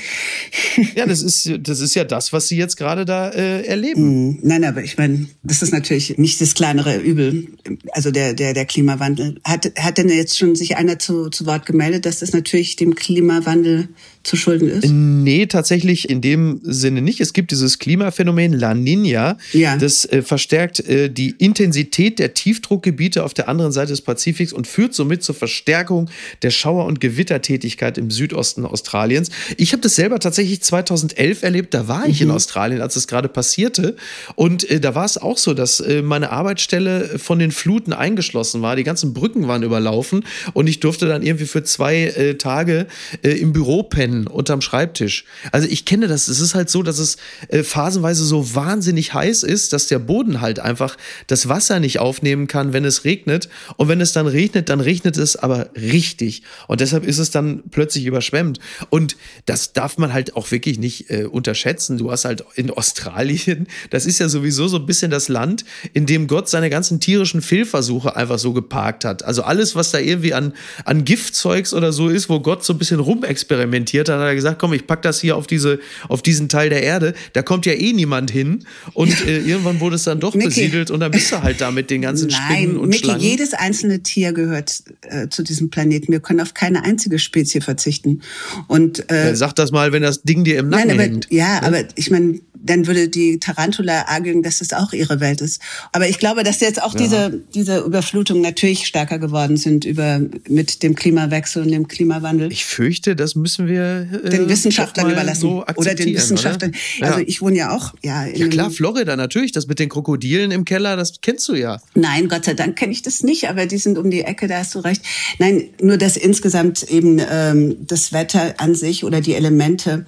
ja, 0.95 1.07
das 1.07 1.23
ist, 1.23 1.51
das 1.61 1.81
ist 1.81 1.95
ja 1.95 2.05
das, 2.05 2.33
was 2.33 2.50
sie 2.51 2.59
jetzt 2.59 2.77
gerade 2.77 3.07
da 3.07 3.31
äh, 3.31 3.65
erleben. 3.65 4.33
Mm, 4.33 4.39
nein, 4.43 4.65
aber 4.65 4.83
ich 4.85 4.99
meine, 4.99 5.27
das 5.43 5.63
ist 5.63 5.73
natürlich 5.73 6.19
nicht 6.19 6.39
das 6.41 6.55
kleinere 6.55 6.99
Übel. 6.99 7.47
Also 7.93 8.11
der, 8.11 8.35
der, 8.35 8.53
der 8.53 8.67
Klimawandel. 8.67 9.41
Hat, 9.45 9.73
hat 9.79 9.97
denn 9.97 10.11
jetzt 10.11 10.39
schon 10.39 10.55
sich 10.55 10.77
einer 10.77 10.99
zu, 10.99 11.31
zu 11.31 11.47
Wort 11.47 11.65
gemeldet, 11.65 12.05
dass 12.05 12.19
das 12.19 12.35
natürlich 12.35 12.77
dem 12.77 12.95
Klimawandel 12.95 13.89
zu 14.23 14.37
schulden 14.37 14.69
ist? 14.69 14.89
Nee, 14.91 15.47
tatsächlich 15.47 16.11
in 16.11 16.21
dem 16.21 16.61
Sinne 16.63 17.01
nicht. 17.01 17.21
Es 17.21 17.33
gibt 17.33 17.51
dieses 17.51 17.79
Klimaphänomen 17.79 18.53
La 18.53 18.75
Nina. 18.75 19.39
Ja. 19.53 19.77
Das 19.77 20.05
äh, 20.05 20.23
verstärkt 20.23 20.81
äh, 20.81 21.09
die 21.09 21.31
Intensität 21.31 22.19
der 22.19 22.35
Tiefdruckgebiete 22.35 23.25
auf 23.25 23.33
der 23.33 23.49
anderen 23.49 23.73
Seite 23.73 23.89
des 23.89 24.03
Pazifiks 24.03 24.53
und 24.53 24.67
führt 24.67 24.95
somit 24.95 25.23
zur 25.23 25.35
Verstärkung 25.35 26.11
der 26.43 26.51
Schauer- 26.51 26.85
und 26.85 27.01
Gewittertätigkeit 27.01 27.97
im 27.97 28.11
Südosten 28.11 28.67
Australiens. 28.67 29.31
Ich 29.57 29.73
habe 29.73 29.81
das 29.81 29.97
selber 29.97 30.19
tatsächlich 30.19 30.63
2011 30.63 31.43
erlebt. 31.43 31.73
Da 31.73 31.89
war 31.89 32.07
ich 32.07 32.21
mhm. 32.21 32.29
in 32.29 32.35
Australien, 32.35 32.83
als 32.83 32.97
es 32.97 33.07
gerade 33.07 33.29
passierte. 33.29 33.97
Und 34.35 34.69
äh, 34.69 34.81
da 34.81 34.95
war 34.95 35.07
es 35.07 35.17
auch 35.17 35.39
so, 35.39 35.55
dass 35.55 35.81
äh, 35.81 36.03
meine 36.03 36.31
Arbeitsstelle 36.31 37.19
von 37.19 37.39
den 37.39 37.53
Fluten 37.53 37.95
eingeschlossen 37.95 38.61
war. 38.61 38.77
Die 38.77 38.85
ganzen 38.85 39.15
Brücken 39.15 39.49
waren 39.49 39.63
überlaufen 39.63 40.25
und 40.53 40.67
ich 40.67 40.81
durfte 40.81 41.07
dann 41.07 41.23
irgendwie 41.23 41.47
für 41.47 41.65
zwei 41.65 42.05
äh, 42.05 42.35
Tage 42.35 42.87
äh, 43.23 43.31
im 43.31 43.53
Büro 43.53 43.83
pennen 43.83 44.10
pennen 44.11 44.27
unterm 44.27 44.61
Schreibtisch. 44.61 45.25
Also 45.53 45.69
ich 45.69 45.85
kenne 45.85 46.09
das. 46.09 46.29
Es 46.29 46.41
ist 46.41 46.55
halt 46.55 46.71
so, 46.71 46.83
dass 46.83 46.99
es 46.99 47.17
äh, 47.49 47.63
phasenweise 47.63 48.25
so 48.25 48.55
wahnsinnig 48.55 49.15
heiß 49.15 49.43
ist, 49.43 49.73
dass 49.73 49.87
der 49.87 49.99
Boden 49.99 50.41
halt 50.41 50.59
einfach 50.59 50.97
das 51.27 51.49
Wasser 51.49 51.81
nicht 51.81 51.99
aufnehmen 51.99 52.47
kann, 52.47 52.73
wenn 52.73 52.85
es 52.85 53.05
regnet. 53.05 53.49
Und 53.77 53.89
wenn 53.89 54.01
es 54.01 54.13
dann 54.13 54.27
regnet, 54.27 54.69
dann 54.69 54.81
regnet 54.81 55.17
es 55.17 55.37
aber 55.37 55.71
richtig. 55.77 56.43
Und 56.67 56.81
deshalb 56.81 57.07
ist 57.07 57.19
es 57.19 57.31
dann 57.31 57.63
plötzlich 57.71 58.05
überschwemmt. 58.07 58.59
Und 58.91 59.17
das 59.47 59.73
darf 59.73 59.99
man 59.99 60.13
halt 60.13 60.37
auch 60.37 60.51
wirklich 60.51 60.79
nicht 60.79 61.11
äh, 61.11 61.25
unterschätzen. 61.25 61.99
Du 61.99 62.11
hast 62.11 62.25
halt 62.25 62.45
in 62.55 62.71
Australien, 62.71 63.69
das 63.91 64.07
ist 64.07 64.19
ja 64.19 64.29
sowieso 64.29 64.69
so 64.69 64.79
ein 64.79 64.87
bisschen 64.87 65.11
das 65.11 65.29
Land, 65.29 65.65
in 65.93 66.07
dem 66.07 66.27
Gott 66.27 66.49
seine 66.49 66.71
ganzen 66.71 67.01
tierischen 67.01 67.43
Fehlversuche 67.43 68.17
einfach 68.17 68.39
so 68.39 68.53
geparkt 68.53 69.05
hat. 69.05 69.23
Also 69.25 69.43
alles, 69.43 69.77
was 69.77 69.91
da 69.91 69.99
irgendwie 69.99 70.35
an, 70.35 70.53
an 70.85 71.05
Giftzeugs 71.05 71.73
oder 71.75 71.93
so 71.93 72.09
ist, 72.09 72.29
wo 72.29 72.41
Gott 72.41 72.65
so 72.65 72.73
ein 72.73 72.79
bisschen 72.79 73.01
rumexperimentiert, 73.01 74.00
diskutiert, 74.01 74.21
hat 74.21 74.27
er 74.27 74.35
gesagt, 74.35 74.59
komm, 74.59 74.73
ich 74.73 74.87
pack 74.87 75.03
das 75.03 75.21
hier 75.21 75.37
auf 75.37 75.47
diese, 75.47 75.79
auf 76.09 76.23
diesen 76.23 76.49
Teil 76.49 76.71
der 76.71 76.83
Erde. 76.83 77.15
Da 77.33 77.43
kommt 77.43 77.67
ja 77.67 77.73
eh 77.73 77.93
niemand 77.93 78.31
hin. 78.31 78.65
Und 78.95 79.11
äh, 79.27 79.39
irgendwann 79.39 79.81
wurde 79.81 79.97
es 79.97 80.05
dann 80.05 80.21
doch 80.21 80.35
Mickey. 80.35 80.49
besiedelt 80.49 80.91
und 80.91 81.01
dann 81.01 81.11
bist 81.11 81.33
du 81.33 81.43
halt 81.43 81.61
da 81.61 81.71
mit 81.71 81.91
den 81.91 82.03
ganzen 82.03 82.29
Nein, 82.29 82.41
Spinnen 82.41 82.77
und 82.77 82.89
Mickey, 82.89 83.05
Schlangen. 83.05 83.21
jedes 83.21 83.55
einzelne 83.55 84.03
Tier 84.03 84.33
gehört 84.33 84.83
äh, 85.03 85.29
zu 85.29 85.43
diesem 85.43 85.71
Planeten. 85.71 86.13
Wir 86.13 86.21
können 86.21 86.41
auf 86.41 86.55
keine 86.55 86.85
einzige 86.85 87.19
Spezie 87.19 87.61
verzichten. 87.61 88.23
Und 88.69 89.11
äh, 89.11 89.29
ja, 89.29 89.35
sag 89.35 89.55
das 89.55 89.71
mal, 89.71 89.93
wenn 89.93 90.03
das 90.03 90.23
Ding 90.23 90.45
dir 90.45 90.59
im 90.59 90.69
Nacken 90.69 90.89
nein, 90.89 90.97
aber, 90.97 91.03
hängt. 91.03 91.27
Ja, 91.31 91.41
ja, 91.41 91.63
aber 91.63 91.85
ich 91.95 92.11
meine, 92.11 92.41
dann 92.63 92.87
würde 92.87 93.09
die 93.09 93.39
Tarantula 93.39 94.07
argen, 94.09 94.43
dass 94.43 94.59
das 94.59 94.73
auch 94.73 94.93
ihre 94.93 95.21
Welt 95.21 95.41
ist. 95.41 95.61
Aber 95.93 96.09
ich 96.09 96.19
glaube, 96.19 96.43
dass 96.43 96.61
jetzt 96.61 96.83
auch 96.83 96.95
ja. 96.95 97.01
diese, 97.01 97.41
diese 97.55 97.79
Überflutungen 97.81 98.43
natürlich 98.43 98.87
stärker 98.87 99.19
geworden 99.19 99.57
sind 99.57 99.85
über, 99.85 100.21
mit 100.49 100.83
dem 100.83 100.95
Klimawechsel 100.95 101.63
und 101.63 101.71
dem 101.71 101.89
Klimawandel. 101.89 102.53
Ich 102.53 102.65
fürchte, 102.65 103.17
das 103.17 103.35
müssen 103.35 103.67
wir 103.67 104.09
äh, 104.25 104.29
den 104.31 104.49
Wissenschaftlern 104.49 105.11
überlassen. 105.11 105.41
So 105.41 105.65
oder 105.77 105.95
den 105.95 106.15
Wissenschaftlern. 106.15 106.73
Oder? 106.99 107.07
Also 107.07 107.25
ich 107.27 107.41
wohne 107.41 107.57
ja 107.57 107.77
auch, 107.77 107.95
ja. 108.03 108.27
ja 108.27 108.49
klar, 108.49 108.71
Florida 108.71 109.17
natürlich. 109.17 109.53
Das 109.53 109.67
mit 109.67 109.79
den 109.79 109.89
Krokodilen 109.89 110.51
im 110.51 110.65
Keller, 110.65 110.97
das 110.97 111.21
kennst 111.21 111.49
du 111.49 111.55
ja. 111.55 111.81
Nein, 111.95 112.29
Gott 112.29 112.45
sei 112.45 112.55
Dank 112.55 112.77
kenne 112.77 112.93
ich 112.93 113.03
das 113.03 113.23
nicht, 113.23 113.49
aber 113.49 113.67
die 113.67 113.79
sind 113.79 113.99
um 113.99 114.11
die 114.11 114.23
Ecke, 114.23 114.49
da 114.49 114.59
hast 114.59 114.75
du 114.75 114.81
recht. 114.81 115.03
Nein, 115.39 115.69
nur 115.81 115.97
dass 115.97 116.17
insgesamt 116.17 116.83
eben 116.91 117.21
ähm, 117.31 117.77
das 117.87 118.13
Wetter 118.13 118.55
an 118.59 118.75
sich 118.75 119.05
oder 119.05 119.21
die 119.21 119.35
Elemente 119.35 120.05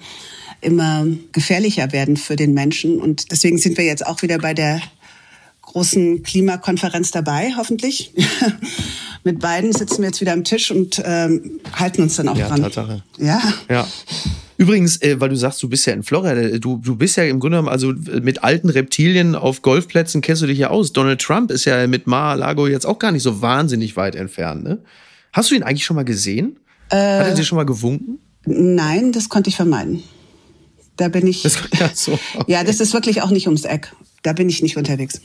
immer 0.63 1.05
gefährlicher 1.31 1.91
werden 1.91 2.17
für 2.17 2.35
den 2.35 2.53
Menschen. 2.53 2.99
Und 2.99 3.31
deswegen 3.31 3.57
sind 3.57 3.77
wir 3.77 3.85
jetzt 3.85 4.05
auch 4.05 4.21
wieder 4.21 4.37
bei 4.37 4.53
der 4.53 4.81
großen 5.61 6.23
Klimakonferenz 6.23 7.11
dabei, 7.11 7.53
hoffentlich. 7.57 8.13
Mit 9.23 9.39
beiden 9.39 9.71
sitzen 9.71 9.99
wir 9.99 10.07
jetzt 10.07 10.21
wieder 10.21 10.33
am 10.33 10.43
Tisch 10.43 10.69
und 10.69 11.01
ähm, 11.05 11.59
halten 11.73 12.01
uns 12.01 12.17
dann 12.17 12.27
auch 12.27 12.37
ja, 12.37 12.49
dran. 12.49 12.61
Tatsache. 12.61 13.03
Ja. 13.17 13.41
Ja. 13.69 13.87
Übrigens, 14.57 15.01
äh, 15.01 15.19
weil 15.19 15.29
du 15.29 15.35
sagst, 15.35 15.63
du 15.63 15.69
bist 15.69 15.85
ja 15.87 15.93
in 15.93 16.03
Florida, 16.03 16.57
du, 16.59 16.77
du 16.77 16.95
bist 16.95 17.17
ja 17.17 17.23
im 17.23 17.39
Grunde 17.39 17.57
genommen, 17.57 17.69
also 17.69 17.93
mit 18.21 18.43
alten 18.43 18.69
Reptilien 18.69 19.35
auf 19.35 19.61
Golfplätzen 19.61 20.21
kennst 20.21 20.41
du 20.41 20.45
dich 20.45 20.59
ja 20.59 20.69
aus. 20.69 20.93
Donald 20.93 21.21
Trump 21.21 21.51
ist 21.51 21.65
ja 21.65 21.87
mit 21.87 22.05
Mar-a-Lago 22.05 22.67
jetzt 22.67 22.85
auch 22.85 22.99
gar 22.99 23.11
nicht 23.11 23.23
so 23.23 23.41
wahnsinnig 23.41 23.95
weit 23.95 24.15
entfernt, 24.15 24.63
ne? 24.63 24.79
Hast 25.31 25.49
du 25.49 25.55
ihn 25.55 25.63
eigentlich 25.63 25.83
schon 25.83 25.95
mal 25.95 26.05
gesehen? 26.05 26.57
Äh, 26.89 26.95
Hat 26.95 27.27
er 27.27 27.33
dir 27.33 27.43
schon 27.43 27.55
mal 27.55 27.65
gewunken? 27.65 28.19
Nein, 28.45 29.11
das 29.11 29.29
konnte 29.29 29.49
ich 29.49 29.55
vermeiden. 29.55 30.03
Da 30.97 31.07
bin 31.07 31.27
ich. 31.27 31.41
Das, 31.41 31.57
ja, 31.79 31.89
so, 31.93 32.13
okay. 32.35 32.51
ja, 32.51 32.63
das 32.63 32.79
ist 32.79 32.93
wirklich 32.93 33.21
auch 33.21 33.31
nicht 33.31 33.47
ums 33.47 33.65
Eck. 33.65 33.93
Da 34.21 34.33
bin 34.33 34.47
ich 34.47 34.61
nicht 34.61 34.77
unterwegs. 34.77 35.21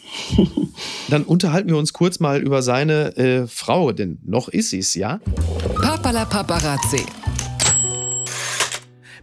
Dann 1.09 1.23
unterhalten 1.23 1.69
wir 1.69 1.77
uns 1.77 1.93
kurz 1.93 2.19
mal 2.19 2.41
über 2.41 2.63
seine 2.63 3.17
äh, 3.17 3.47
Frau, 3.47 3.93
denn 3.93 4.19
noch 4.25 4.49
ist 4.49 4.71
sie 4.71 4.81
es, 4.81 4.95
ja? 4.95 5.21
Papala 5.81 6.25
Paparazzi. 6.25 7.05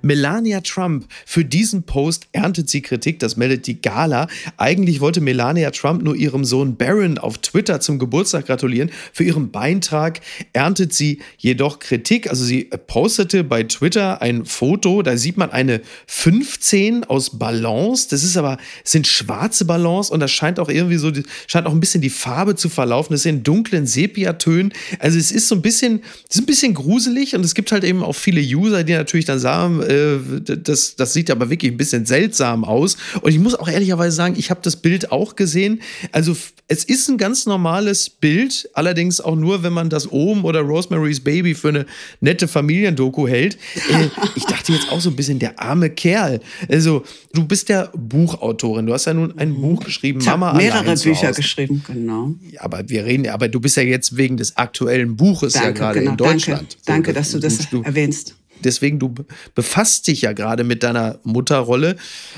Melania 0.06 0.62
Trump. 0.62 1.08
Für 1.26 1.44
diesen 1.44 1.84
Post 1.84 2.28
erntet 2.32 2.70
sie 2.70 2.82
Kritik, 2.82 3.18
das 3.18 3.38
meldet 3.38 3.66
die 3.66 3.82
Gala. 3.82 4.28
Eigentlich 4.56 5.02
wollte 5.02 5.20
Melania 5.20 5.72
Trump 5.72 6.04
nur 6.04 6.16
ihrem 6.16 6.46
Sohn 6.46 6.78
Barron 6.78 7.18
auf 7.18 7.40
Twitter 7.40 7.80
zum 7.80 7.98
Geburtstag 7.98 8.46
gratulieren. 8.46 8.92
Für 9.12 9.24
ihren 9.24 9.50
Beitrag 9.50 10.22
erntet 10.54 10.94
sie 10.94 11.20
jedoch 11.38 11.80
Kritik. 11.80 12.30
Also 12.30 12.46
sie 12.46 12.70
postete 12.86 13.44
bei 13.44 13.64
Twitter 13.64 14.22
ein 14.22 14.46
Foto, 14.46 15.02
da 15.02 15.18
sieht 15.18 15.38
man 15.38 15.50
eine 15.50 15.82
15 16.06 17.06
aus 17.06 17.40
Ballons. 17.40 18.08
Das 18.08 18.24
ist 18.24 18.38
aber, 18.38 18.60
es 18.84 18.92
sind 18.92 19.08
schwarze 19.08 19.66
Ballons 19.66 20.12
und 20.12 20.20
das 20.20 20.30
scheint 20.30 20.60
auch 20.60 20.70
irgendwie 20.70 20.98
so, 20.98 21.12
scheint 21.48 21.66
auch 21.66 21.72
ein 21.72 21.80
bisschen 21.80 22.02
die 22.02 22.12
Farbe 22.12 22.56
zu 22.56 22.70
verlaufen. 22.70 23.14
Das 23.14 23.24
sind 23.24 23.48
dunklen 23.48 23.88
Sepiatönen. 23.88 24.72
Also 25.00 25.18
es 25.18 25.32
ist 25.32 25.48
so 25.48 25.56
ein 25.56 25.64
bisschen, 25.64 26.04
ist 26.30 26.38
ein 26.38 26.46
bisschen 26.46 26.76
gruselig 26.76 27.36
und 27.36 27.44
es 27.44 27.56
gibt 27.56 27.72
halt 27.72 27.84
eben 27.84 28.04
auch 28.04 28.14
viele 28.14 28.42
User, 28.42 28.84
die 28.84 28.94
natürlich 28.94 29.26
dann 29.26 29.40
sagen, 29.40 29.82
äh, 29.82 29.95
äh, 29.96 30.58
das, 30.58 30.96
das 30.96 31.14
sieht 31.14 31.32
aber 31.32 31.50
wirklich 31.50 31.72
ein 31.72 31.78
bisschen 31.78 32.06
seltsam 32.06 32.64
aus. 32.64 32.98
Und 33.22 33.32
ich 33.32 33.40
muss 33.40 33.56
auch 33.56 33.68
ehrlicherweise 33.68 34.16
sagen, 34.16 34.36
ich 34.38 34.50
habe 34.50 34.60
das 34.64 34.76
Bild 34.76 35.12
auch 35.12 35.36
gesehen. 35.36 35.82
Also 36.12 36.36
es 36.68 36.84
ist 36.84 37.08
ein 37.10 37.18
ganz 37.18 37.46
normales 37.46 38.10
Bild, 38.10 38.68
allerdings 38.74 39.22
auch 39.22 39.36
nur, 39.36 39.62
wenn 39.62 39.74
man 39.74 39.90
das 39.90 40.12
Ohm 40.12 40.46
oder 40.46 40.62
Rosemary's 40.62 41.20
Baby 41.20 41.54
für 41.54 41.70
eine 41.70 41.86
nette 42.22 42.48
Familiendoku 42.48 43.28
hält. 43.28 43.56
Äh, 43.90 44.08
ich 44.36 44.46
dachte 44.46 44.74
jetzt 44.74 44.92
auch 44.92 45.00
so 45.00 45.12
ein 45.12 45.16
bisschen, 45.16 45.38
der 45.38 45.60
arme 45.60 45.92
Kerl. 45.92 46.40
Also, 46.68 47.04
du 47.34 47.46
bist 47.46 47.70
ja 47.70 47.90
Buchautorin. 47.96 48.88
Du 48.88 48.94
hast 48.94 49.06
ja 49.06 49.14
nun 49.14 49.38
ein 49.38 49.54
Buch 49.54 49.84
geschrieben, 49.84 50.20
ich 50.22 50.26
Mama 50.26 50.54
mehrere 50.54 50.96
Bücher 50.96 51.32
geschrieben, 51.34 51.84
genau. 51.86 52.34
Ja, 52.52 52.62
aber 52.62 52.90
wir 52.90 53.06
reden, 53.06 53.28
aber 53.30 53.48
du 53.48 53.60
bist 53.60 53.78
ja 53.78 53.84
jetzt 53.84 54.18
wegen 54.18 54.38
des 54.38 54.58
aktuellen 54.58 55.16
Buches 55.16 55.54
danke, 55.54 55.68
ja 55.68 55.74
gerade 55.74 56.00
genau, 56.00 56.12
in 56.12 56.18
Deutschland. 56.18 56.78
Danke, 56.86 57.14
danke 57.14 57.14
dass 57.14 57.32
du 57.32 57.40
das 57.40 57.70
du, 57.70 57.84
erwähnst 57.84 58.36
deswegen, 58.64 59.00
du 59.00 59.14
befasst 59.54 60.08
dich 60.08 60.22
ja 60.22 60.34
gerade 60.34 60.64
mit 60.64 60.84
deiner 60.84 61.20
Mutterrolle. 61.24 61.96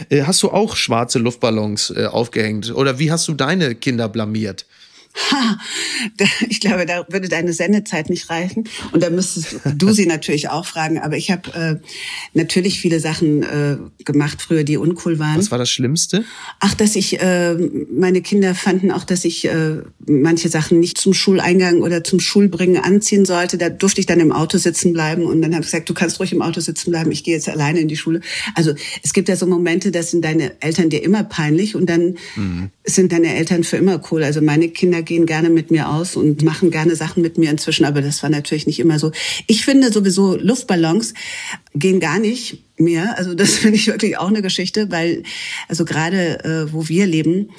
Äh, 0.10 0.24
hast 0.24 0.44
du 0.44 0.50
auch 0.52 0.76
schwarze 0.76 1.20
Luftballons 1.20 1.92
äh, 1.92 2.06
aufgehängt? 2.06 2.74
Oder 2.74 3.00
wie 3.00 3.12
hast 3.12 3.28
du 3.28 3.34
deine 3.34 3.76
Kinder 3.76 4.10
blamiert? 4.10 4.66
Ha, 5.32 5.58
ich 6.48 6.60
glaube, 6.60 6.86
da 6.86 7.06
würde 7.10 7.28
deine 7.28 7.52
Sendezeit 7.52 8.10
nicht 8.10 8.30
reichen. 8.30 8.66
Und 8.92 9.02
da 9.02 9.10
müsstest 9.10 9.60
du 9.76 9.92
sie 9.92 10.06
natürlich 10.08 10.50
auch 10.50 10.66
fragen. 10.66 11.00
Aber 11.00 11.18
ich 11.18 11.32
habe 11.32 11.54
äh, 11.54 11.88
natürlich 12.34 12.80
viele 12.80 13.00
Sachen 13.00 13.44
äh, 13.44 13.78
gemacht 14.04 14.42
früher, 14.42 14.64
die 14.64 14.78
uncool 14.78 15.18
waren. 15.18 15.38
Was 15.38 15.52
war 15.52 15.58
das 15.58 15.72
Schlimmste? 15.72 16.24
Ach, 16.60 16.74
dass 16.76 16.96
ich, 16.96 17.20
äh, 17.20 17.56
meine 17.92 18.22
Kinder 18.22 18.54
fanden 18.54 18.92
auch, 18.92 19.04
dass 19.04 19.26
ich 19.26 19.46
äh, 19.46 19.78
manche 20.06 20.50
Sachen 20.50 20.80
nicht 20.80 20.98
zum 20.98 21.14
Schuleingang 21.14 21.82
oder 21.82 22.04
zum 22.04 22.20
Schulbringen 22.20 22.84
anziehen 22.84 23.26
sollte. 23.26 23.58
Da 23.58 23.70
durfte 23.70 24.00
ich 24.00 24.06
dann 24.06 24.20
im 24.20 24.32
Auto 24.32 24.58
sitzen 24.58 24.94
bleiben. 24.94 25.26
Und 25.26 25.42
dann 25.42 25.54
habe 25.54 25.62
ich 25.64 25.72
gesagt, 25.72 25.90
du 25.90 25.94
kannst 25.94 26.20
ruhig 26.20 26.32
im 26.32 26.42
Auto 26.42 26.62
sitzen 26.62 26.92
bleiben. 26.92 27.12
Ich 27.12 27.24
gehe 27.24 27.34
jetzt 27.34 27.50
alleine 27.50 27.80
in 27.80 27.88
die 27.88 27.98
Schule. 27.98 28.22
Also 28.54 28.74
es 29.04 29.14
gibt 29.14 29.30
ja 29.30 29.36
so 29.36 29.48
Momente, 29.48 29.92
das 29.92 30.12
sind 30.12 30.24
deine 30.24 30.62
Eltern 30.62 30.90
dir 30.90 31.04
immer 31.04 31.24
peinlich. 31.24 31.76
Und 31.76 31.90
dann 31.90 32.18
mhm. 32.36 32.70
sind 32.84 33.12
deine 33.12 33.36
Eltern 33.36 33.64
für 33.64 33.78
immer 33.78 34.02
cool. 34.12 34.24
Also 34.24 34.42
meine 34.42 34.70
Kinder 34.70 35.02
gehen 35.08 35.26
gerne 35.26 35.50
mit 35.50 35.72
mir 35.72 35.90
aus 35.90 36.16
und 36.16 36.44
machen 36.44 36.70
gerne 36.70 36.96
Sachen 36.96 37.24
mit 37.24 37.38
mir 37.38 37.50
inzwischen, 37.50 37.86
aber 37.86 38.02
das 38.02 38.22
war 38.22 38.30
natürlich 38.30 38.68
nicht 38.68 38.80
immer 38.80 39.00
so. 39.00 39.12
Ich 39.48 39.66
finde 39.66 39.92
sowieso 39.92 40.36
Luftballons 40.36 41.14
gehen 41.74 42.00
gar 42.00 42.20
nicht 42.20 42.64
mehr. 42.78 43.18
Also 43.18 43.34
das 43.34 43.54
finde 43.56 43.78
ich 43.78 43.88
wirklich 43.88 44.18
auch 44.18 44.28
eine 44.28 44.42
Geschichte, 44.42 44.92
weil 44.92 45.24
also 45.68 45.86
gerade 45.86 46.44
äh, 46.44 46.74
wo 46.74 46.88
wir 46.88 47.08
leben, 47.08 47.50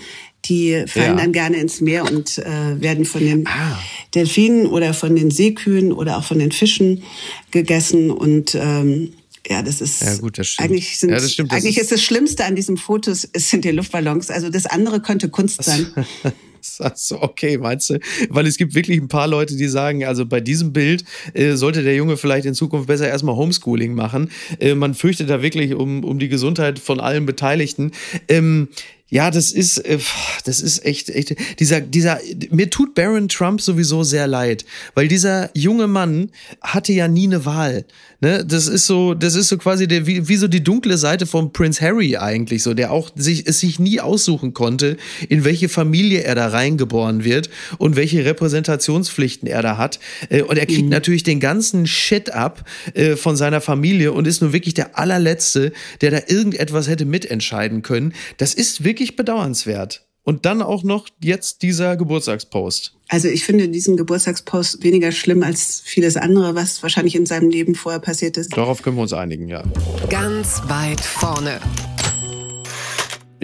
die 0.44 0.84
fallen 0.86 1.16
ja. 1.18 1.24
dann 1.24 1.32
gerne 1.32 1.56
ins 1.56 1.80
Meer 1.80 2.04
und 2.04 2.38
äh, 2.38 2.80
werden 2.80 3.04
von 3.04 3.22
den 3.22 3.46
ah. 3.48 3.78
Delfinen 4.14 4.66
oder 4.66 4.94
von 4.94 5.16
den 5.16 5.32
Seekühen 5.32 5.92
oder 5.92 6.16
auch 6.16 6.24
von 6.24 6.38
den 6.38 6.52
Fischen 6.52 7.02
gegessen 7.50 8.10
und 8.10 8.54
ähm, 8.54 9.12
ja, 9.48 9.62
das 9.62 9.80
ist 9.80 10.02
ja, 10.02 10.16
gut, 10.16 10.38
das 10.38 10.56
eigentlich 10.58 10.98
sind, 10.98 11.10
ja, 11.10 11.16
das 11.16 11.32
stimmt, 11.32 11.50
das 11.50 11.58
eigentlich 11.58 11.78
ist, 11.78 11.84
ist 11.84 11.92
das 11.92 12.02
Schlimmste 12.02 12.44
an 12.44 12.54
diesem 12.54 12.76
Fotos 12.76 13.28
es 13.32 13.48
sind 13.50 13.64
die 13.64 13.70
Luftballons. 13.70 14.30
Also 14.30 14.50
das 14.50 14.66
andere 14.66 15.00
könnte 15.00 15.28
Kunst 15.30 15.64
sein. 15.64 15.86
So, 16.94 17.22
okay, 17.22 17.58
meinst 17.58 17.90
du? 17.90 17.98
Weil 18.28 18.46
es 18.46 18.56
gibt 18.56 18.74
wirklich 18.74 19.00
ein 19.00 19.08
paar 19.08 19.28
Leute, 19.28 19.56
die 19.56 19.68
sagen, 19.68 20.04
also 20.04 20.26
bei 20.26 20.40
diesem 20.40 20.72
Bild 20.72 21.04
äh, 21.34 21.54
sollte 21.54 21.82
der 21.82 21.94
Junge 21.94 22.16
vielleicht 22.16 22.46
in 22.46 22.54
Zukunft 22.54 22.86
besser 22.86 23.08
erstmal 23.08 23.36
Homeschooling 23.36 23.94
machen. 23.94 24.30
Äh, 24.58 24.74
man 24.74 24.94
fürchtet 24.94 25.30
da 25.30 25.42
wirklich 25.42 25.74
um, 25.74 26.04
um 26.04 26.18
die 26.18 26.28
Gesundheit 26.28 26.78
von 26.78 27.00
allen 27.00 27.26
Beteiligten. 27.26 27.92
Ähm, 28.28 28.68
ja, 29.10 29.30
das 29.30 29.52
ist, 29.52 29.78
äh, 29.78 29.98
das 30.44 30.60
ist 30.60 30.84
echt, 30.84 31.08
echt, 31.08 31.34
dieser, 31.58 31.80
dieser, 31.80 32.20
mir 32.50 32.68
tut 32.68 32.94
Baron 32.94 33.28
Trump 33.28 33.60
sowieso 33.60 34.02
sehr 34.02 34.26
leid, 34.26 34.66
weil 34.94 35.08
dieser 35.08 35.50
junge 35.54 35.86
Mann 35.86 36.30
hatte 36.60 36.92
ja 36.92 37.08
nie 37.08 37.26
eine 37.26 37.46
Wahl. 37.46 37.86
Ne? 38.20 38.44
Das 38.44 38.66
ist 38.66 38.86
so, 38.86 39.14
das 39.14 39.34
ist 39.34 39.48
so 39.48 39.56
quasi 39.56 39.86
der, 39.88 40.06
wie, 40.06 40.28
wie 40.28 40.36
so 40.36 40.48
die 40.48 40.62
dunkle 40.62 40.98
Seite 40.98 41.24
von 41.24 41.52
Prince 41.52 41.80
Harry 41.80 42.16
eigentlich 42.16 42.62
so, 42.64 42.74
der 42.74 42.90
auch 42.90 43.10
sich, 43.14 43.46
es 43.46 43.60
sich 43.60 43.78
nie 43.78 44.00
aussuchen 44.00 44.52
konnte, 44.52 44.96
in 45.28 45.44
welche 45.44 45.68
Familie 45.68 46.24
er 46.24 46.34
da 46.34 46.48
reingeboren 46.48 47.24
wird 47.24 47.48
und 47.78 47.96
welche 47.96 48.24
Repräsentationspflichten 48.24 49.48
er 49.48 49.62
da 49.62 49.78
hat. 49.78 50.00
Äh, 50.28 50.42
und 50.42 50.58
er 50.58 50.66
kriegt 50.66 50.84
mhm. 50.84 50.88
natürlich 50.90 51.22
den 51.22 51.40
ganzen 51.40 51.86
Shit 51.86 52.30
ab 52.34 52.68
äh, 52.92 53.16
von 53.16 53.36
seiner 53.36 53.60
Familie 53.60 54.12
und 54.12 54.26
ist 54.26 54.42
nur 54.42 54.52
wirklich 54.52 54.74
der 54.74 54.98
allerletzte, 54.98 55.72
der 56.02 56.10
da 56.10 56.18
irgendetwas 56.26 56.88
hätte 56.88 57.06
mitentscheiden 57.06 57.80
können. 57.80 58.12
Das 58.36 58.52
ist 58.52 58.84
wirklich 58.84 58.97
wirklich 58.98 59.14
bedauernswert. 59.14 60.04
Und 60.24 60.44
dann 60.44 60.60
auch 60.60 60.82
noch 60.82 61.06
jetzt 61.22 61.62
dieser 61.62 61.96
Geburtstagspost. 61.96 62.94
Also 63.08 63.28
ich 63.28 63.44
finde 63.44 63.68
diesen 63.68 63.96
Geburtstagspost 63.96 64.82
weniger 64.82 65.12
schlimm 65.12 65.42
als 65.42 65.80
vieles 65.82 66.16
andere, 66.16 66.54
was 66.56 66.82
wahrscheinlich 66.82 67.14
in 67.14 67.24
seinem 67.24 67.48
Leben 67.48 67.76
vorher 67.76 68.00
passiert 68.00 68.36
ist. 68.36 68.54
Darauf 68.54 68.82
können 68.82 68.96
wir 68.96 69.02
uns 69.02 69.14
einigen, 69.14 69.48
ja. 69.48 69.62
Ganz 70.10 70.60
weit 70.66 71.00
vorne. 71.00 71.60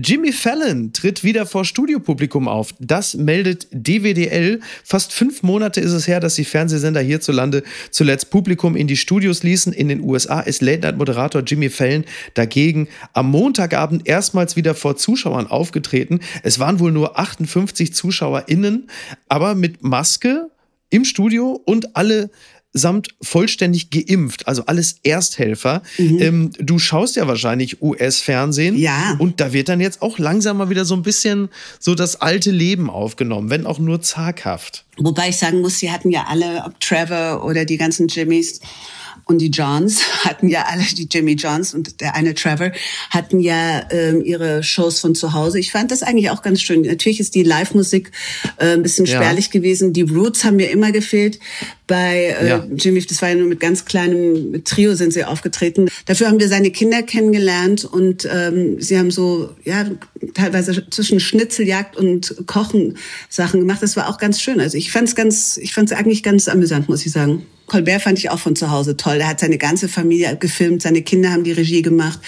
Jimmy 0.03 0.33
Fallon 0.33 0.93
tritt 0.93 1.23
wieder 1.23 1.47
vor 1.47 1.65
Studiopublikum 1.65 2.49
auf. 2.49 2.75
Das 2.81 3.15
meldet 3.15 3.69
DWDL. 3.71 4.61
Fast 4.83 5.13
fünf 5.13 5.43
Monate 5.43 5.81
ist 5.81 5.93
es 5.93 6.09
her, 6.09 6.19
dass 6.19 6.35
die 6.35 6.45
Fernsehsender 6.45 7.01
hierzulande 7.01 7.63
zuletzt 7.91 8.31
Publikum 8.31 8.75
in 8.75 8.89
die 8.89 8.97
Studios 8.97 9.45
ließen. 9.45 9.73
In 9.73 9.89
den 9.89 10.01
USA 10.01 10.41
ist 10.41 10.63
Late-Night-Moderator 10.63 11.43
Jimmy 11.43 11.71
Fallon 11.71 12.05
dagegen 12.35 12.89
am 13.13 13.31
Montagabend 13.31 14.09
erstmals 14.09 14.57
wieder 14.57 14.75
vor 14.75 14.97
Zuschauern 14.97 15.47
aufgetreten. 15.47 16.21
Es 16.43 16.59
waren 16.59 16.81
wohl 16.81 16.91
nur 16.91 17.19
58 17.19 17.95
ZuschauerInnen, 17.95 18.89
aber 19.29 19.55
mit 19.55 19.85
Maske 19.85 20.51
im 20.91 21.05
Studio 21.05 21.61
und 21.65 21.97
alle 21.97 22.31
samt 22.75 23.09
vollständig 23.23 23.91
geimpft, 23.91 24.49
also 24.49 24.67
alles 24.67 24.97
Ersthelfer. 25.05 25.83
Mhm. 25.97 26.21
Ähm, 26.21 26.51
du 26.59 26.81
schaust 26.81 27.15
ja 27.15 27.29
wahrscheinlich 27.29 27.81
US-Fernsehen. 27.81 28.77
Ja. 28.77 29.15
Und 29.19 29.41
da 29.41 29.53
wird 29.53 29.69
dann 29.69 29.81
jetzt 29.81 30.03
auch 30.03 30.19
langsam 30.19 30.59
mal 30.59 30.69
wieder 30.71 30.85
so 30.85 30.95
ein 30.95 31.03
bisschen 31.03 31.49
so 31.79 31.95
das 31.95 32.21
alte 32.21 32.51
Leben 32.51 32.91
aufgenommen, 32.91 33.49
wenn 33.49 33.65
auch 33.65 33.79
nur 33.79 34.03
zaghaft. 34.03 34.85
Wobei 34.97 35.29
ich 35.29 35.37
sagen 35.37 35.61
muss, 35.61 35.79
sie 35.79 35.91
hatten 35.91 36.11
ja 36.11 36.27
alle, 36.29 36.65
ob 36.67 36.79
Trevor 36.81 37.45
oder 37.47 37.65
die 37.65 37.77
ganzen 37.77 38.09
Jimmys, 38.09 38.61
und 39.27 39.39
die 39.39 39.49
Johns 39.49 40.03
hatten 40.25 40.49
ja 40.49 40.67
alle, 40.69 40.83
die 40.83 41.09
Jimmy 41.11 41.33
Johns 41.33 41.75
und 41.75 42.01
der 42.01 42.15
eine 42.15 42.35
Trevor, 42.35 42.73
hatten 43.11 43.41
ja 43.41 43.83
ähm, 43.91 44.23
ihre 44.25 44.63
Shows 44.63 45.01
von 45.01 45.15
zu 45.15 45.33
Hause. 45.33 45.59
Ich 45.59 45.73
fand 45.73 45.91
das 45.91 46.03
eigentlich 46.03 46.31
auch 46.31 46.43
ganz 46.43 46.61
schön. 46.61 46.83
Natürlich 46.83 47.21
ist 47.21 47.35
die 47.35 47.43
Live-Musik 47.43 48.13
äh, 48.59 48.73
ein 48.73 48.83
bisschen 48.83 49.07
spärlich 49.07 49.47
ja. 49.47 49.53
gewesen. 49.53 49.93
Die 49.93 50.03
Roots 50.03 50.45
haben 50.45 50.57
mir 50.57 50.71
immer 50.71 50.93
gefehlt. 50.93 51.39
Bei 51.87 52.35
äh, 52.41 52.49
ja. 52.49 52.67
Jimmy, 52.77 53.05
das 53.05 53.21
war 53.21 53.29
ja 53.29 53.35
nur 53.35 53.47
mit 53.47 53.61
ganz 53.61 53.85
kleinem 53.85 54.65
Trio 54.65 54.95
sind 54.95 55.13
sie 55.13 55.25
aufgetreten. 55.25 55.89
Dafür 56.07 56.29
haben 56.29 56.41
wir 56.41 56.49
seine 56.49 56.71
Kinder 56.71 57.03
kennengelernt 57.03 57.85
und 57.85 58.27
ähm, 58.31 58.81
sie 58.81 58.99
haben 58.99 59.11
so, 59.11 59.51
ja, 59.65 59.85
teilweise 60.33 60.89
zwischen 60.89 61.21
Schnitzeljagd 61.21 61.97
und 61.97 62.35
Kochen 62.47 62.97
Sachen 63.29 63.61
gemacht. 63.61 63.83
Das 63.83 63.97
war 63.97 64.09
auch 64.09 64.17
ganz 64.17 64.41
schön. 64.41 64.61
Also 64.61 64.79
ich 64.79 64.91
fand 64.91 65.09
es 65.09 65.15
ganz, 65.15 65.59
ich 65.59 65.75
fand 65.75 65.91
es 65.91 65.97
eigentlich 65.97 66.23
ganz 66.23 66.49
amüsant, 66.49 66.89
muss 66.89 67.05
ich 67.05 67.13
sagen. 67.13 67.45
Colbert 67.67 68.03
fand 68.03 68.19
ich 68.19 68.31
auch 68.31 68.39
von 68.39 68.57
zu 68.57 68.71
Hause 68.71 68.97
toll. 68.97 69.17
Er 69.17 69.29
hat 69.29 69.41
seine 69.41 69.59
ganze 69.59 69.89
Familie 69.89 70.37
gefilmt, 70.37 70.83
seine 70.83 71.03
Kinder 71.03 71.31
haben 71.33 71.45
die 71.45 71.53
Regie 71.53 71.83
gemacht. 71.83 72.19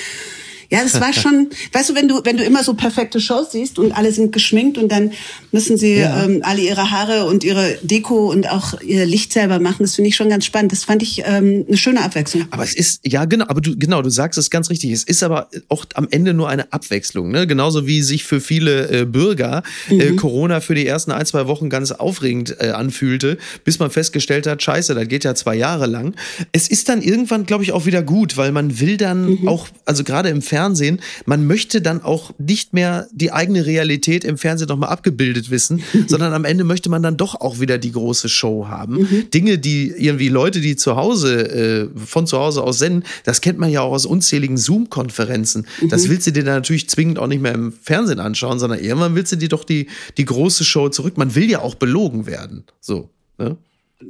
Ja, 0.71 0.83
das 0.83 1.01
war 1.01 1.13
schon, 1.13 1.51
weißt 1.73 1.91
du, 1.91 1.95
wenn 1.95 2.09
du, 2.09 2.21
wenn 2.25 2.37
du 2.37 2.45
immer 2.45 2.65
so 2.65 2.75
perfekte 2.75 3.21
Shows 3.21 3.53
siehst 3.53 3.79
und 3.79 3.93
alle 3.93 4.13
sind 4.13 4.33
geschminkt 4.33 4.79
und 4.79 4.91
dann 4.91 5.13
müssen 5.53 5.77
sie 5.77 5.97
ja. 5.97 6.25
ähm, 6.25 6.41
alle 6.43 6.61
ihre 6.61 6.91
Haare 6.91 7.27
und 7.27 7.45
ihre 7.45 7.79
Deko 7.83 8.31
und 8.31 8.49
auch 8.49 8.81
ihr 8.81 9.07
Licht 9.07 9.33
selber 9.33 9.59
machen, 9.59 9.79
das 9.81 9.95
finde 9.95 10.09
ich 10.09 10.17
schon 10.17 10.29
ganz 10.29 10.45
spannend. 10.45 10.73
Das 10.73 10.85
fand 10.85 11.03
ich 11.03 11.23
ähm, 11.25 11.65
eine 11.67 11.77
schöne 11.77 12.03
Abwechslung. 12.03 12.47
Aber 12.51 12.65
es 12.65 12.75
ist, 12.75 13.01
ja 13.05 13.25
genau, 13.25 13.47
aber 13.49 13.61
du, 13.61 13.77
genau, 13.77 14.03
du 14.03 14.11
sagst 14.11 14.39
es 14.39 14.51
ganz 14.51 14.71
richtig. 14.71 14.93
Es 14.93 15.05
ist 15.05 15.23
aber 15.23 15.49
auch 15.69 15.85
am 15.95 16.09
Ende 16.11 16.35
nur 16.35 16.49
eine 16.49 16.73
Abwechslung, 16.73 17.31
ne? 17.31 17.47
Genauso 17.47 17.87
wie 17.87 18.03
sich 18.03 18.25
für 18.25 18.41
viele 18.41 18.89
äh, 18.89 19.05
Bürger 19.05 19.63
äh, 19.89 20.11
mhm. 20.11 20.17
Corona 20.17 20.61
für 20.61 20.75
die 20.75 20.87
ersten 20.87 21.13
ein, 21.13 21.27
zwei 21.27 21.47
Wochen 21.47 21.71
ganz 21.71 21.93
aufregend 21.93 22.57
äh, 22.61 22.71
anfühlte, 22.71 23.39
bis 23.65 23.79
man 23.79 23.91
festgestellt 23.91 24.47
hat, 24.47 24.63
scheiße, 24.63 24.95
das 24.95 25.09
geht 25.09 25.25
ja 25.25 25.35
zwei 25.35 25.55
Jahre 25.55 25.87
lang. 25.87 26.15
Es 26.53 26.69
ist 26.69 26.89
dann 26.89 27.03
irgendwann, 27.03 27.47
glaube 27.47 27.65
ich, 27.65 27.73
auch 27.73 27.87
wieder 27.87 28.03
gut, 28.03 28.37
weil 28.37 28.53
man 28.53 28.81
will 28.81 28.97
dann 28.97 29.41
mhm. 29.41 29.49
auch, 29.49 29.69
also 29.85 30.05
gerade 30.05 30.29
im 30.29 30.43
Fernsehen, 30.43 30.56
Fernsehen, 30.57 31.03
man 31.27 31.47
möchte 31.47 31.83
dann 31.83 32.01
auch 32.03 32.33
nicht 32.39 32.73
mehr 32.73 33.09
die 33.13 33.31
eigene 33.31 33.67
Realität 33.67 34.25
im 34.25 34.39
Fernsehen 34.39 34.69
nochmal 34.69 34.89
abgebildet 34.89 35.51
wissen, 35.51 35.83
sondern 36.07 36.33
am 36.33 36.47
Ende 36.47 36.65
möchte 36.65 36.89
man 36.89 37.03
dann 37.03 37.19
doch 37.19 37.35
auch 37.35 37.61
wieder 37.61 37.77
die 37.77 37.93
große 37.93 38.31
Show 38.31 38.69
haben. 38.69 39.03
Mhm. 39.03 39.31
Dinge, 39.35 39.59
die 39.59 39.89
irgendwie 39.89 40.31
Leute, 40.31 40.63
die 40.63 40.75
zu 40.77 40.97
Hause, 40.97 41.91
äh, 41.95 41.99
von 41.99 42.27
zu 42.27 42.39
Hause 42.39 42.63
aus 42.63 42.79
senden, 42.79 43.05
das 43.25 43.43
kennt 43.43 43.59
man 43.59 43.71
ja 43.71 43.83
auch 43.83 43.93
aus 43.93 44.07
unzähligen 44.07 44.57
Zoom-Konferenzen. 44.57 45.67
Mhm. 45.83 45.91
Das 45.91 46.09
willst 46.09 46.27
du 46.27 46.33
dir 46.33 46.43
dann 46.43 46.55
natürlich 46.55 46.89
zwingend 46.89 47.19
auch 47.19 47.27
nicht 47.27 47.43
mehr 47.43 47.53
im 47.53 47.75
Fernsehen 47.83 48.19
anschauen, 48.19 48.59
sondern 48.59 48.81
irgendwann 48.81 49.15
willst 49.15 49.33
du 49.33 49.37
dir 49.37 49.51
doch 49.51 49.65
die, 49.65 49.89
die 50.17 50.25
große 50.25 50.65
Show 50.65 50.89
zurück. 50.89 51.19
Man 51.19 51.35
will 51.35 51.51
ja 51.51 51.61
auch 51.61 51.75
belogen 51.75 52.25
werden. 52.25 52.65
So. 52.81 53.11
Ne? 53.37 53.59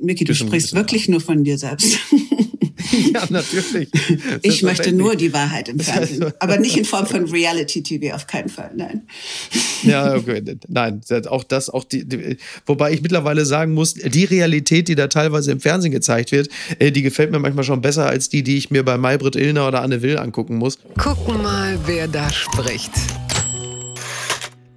Micky, 0.01 0.25
du 0.25 0.35
sprichst 0.35 0.75
wirklich 0.75 1.09
nur 1.09 1.21
von 1.21 1.43
dir 1.43 1.59
selbst. 1.59 1.99
ja, 3.13 3.23
natürlich. 3.31 3.89
Ich 4.43 4.63
möchte 4.63 4.93
nur 4.93 5.17
die 5.17 5.33
Wahrheit 5.33 5.69
im 5.69 5.79
Fernsehen. 5.81 6.33
Aber 6.39 6.59
nicht 6.59 6.77
in 6.77 6.85
Form 6.85 7.07
von 7.07 7.25
Reality-TV, 7.29 8.15
auf 8.15 8.27
keinen 8.27 8.49
Fall, 8.49 8.71
nein. 8.77 9.03
Ja, 9.83 10.15
okay. 10.15 10.43
Nein, 10.69 11.03
auch 11.29 11.45
das, 11.45 11.71
auch 11.71 11.85
die, 11.85 12.09
die, 12.09 12.39
wobei 12.65 12.93
ich 12.93 13.03
mittlerweile 13.03 13.45
sagen 13.45 13.75
muss, 13.75 13.95
die 13.95 14.25
Realität, 14.25 14.89
die 14.89 14.95
da 14.95 15.07
teilweise 15.07 15.53
im 15.53 15.61
Fernsehen 15.61 15.93
gezeigt 15.93 16.33
wird, 16.33 16.49
äh, 16.79 16.91
die 16.91 17.03
gefällt 17.03 17.31
mir 17.31 17.39
manchmal 17.39 17.63
schon 17.63 17.83
besser 17.83 18.07
als 18.07 18.29
die, 18.29 18.43
die 18.43 18.57
ich 18.57 18.71
mir 18.71 18.85
bei 18.85 18.97
Maybrit 18.97 19.37
Illner 19.37 19.69
oder 19.69 19.83
Anne 19.83 20.03
Will 20.03 20.19
angucken 20.19 20.57
muss. 20.57 20.79
Gucken 20.99 21.43
mal, 21.43 21.79
wer 21.87 22.09
da 22.09 22.33
spricht. 22.33 22.91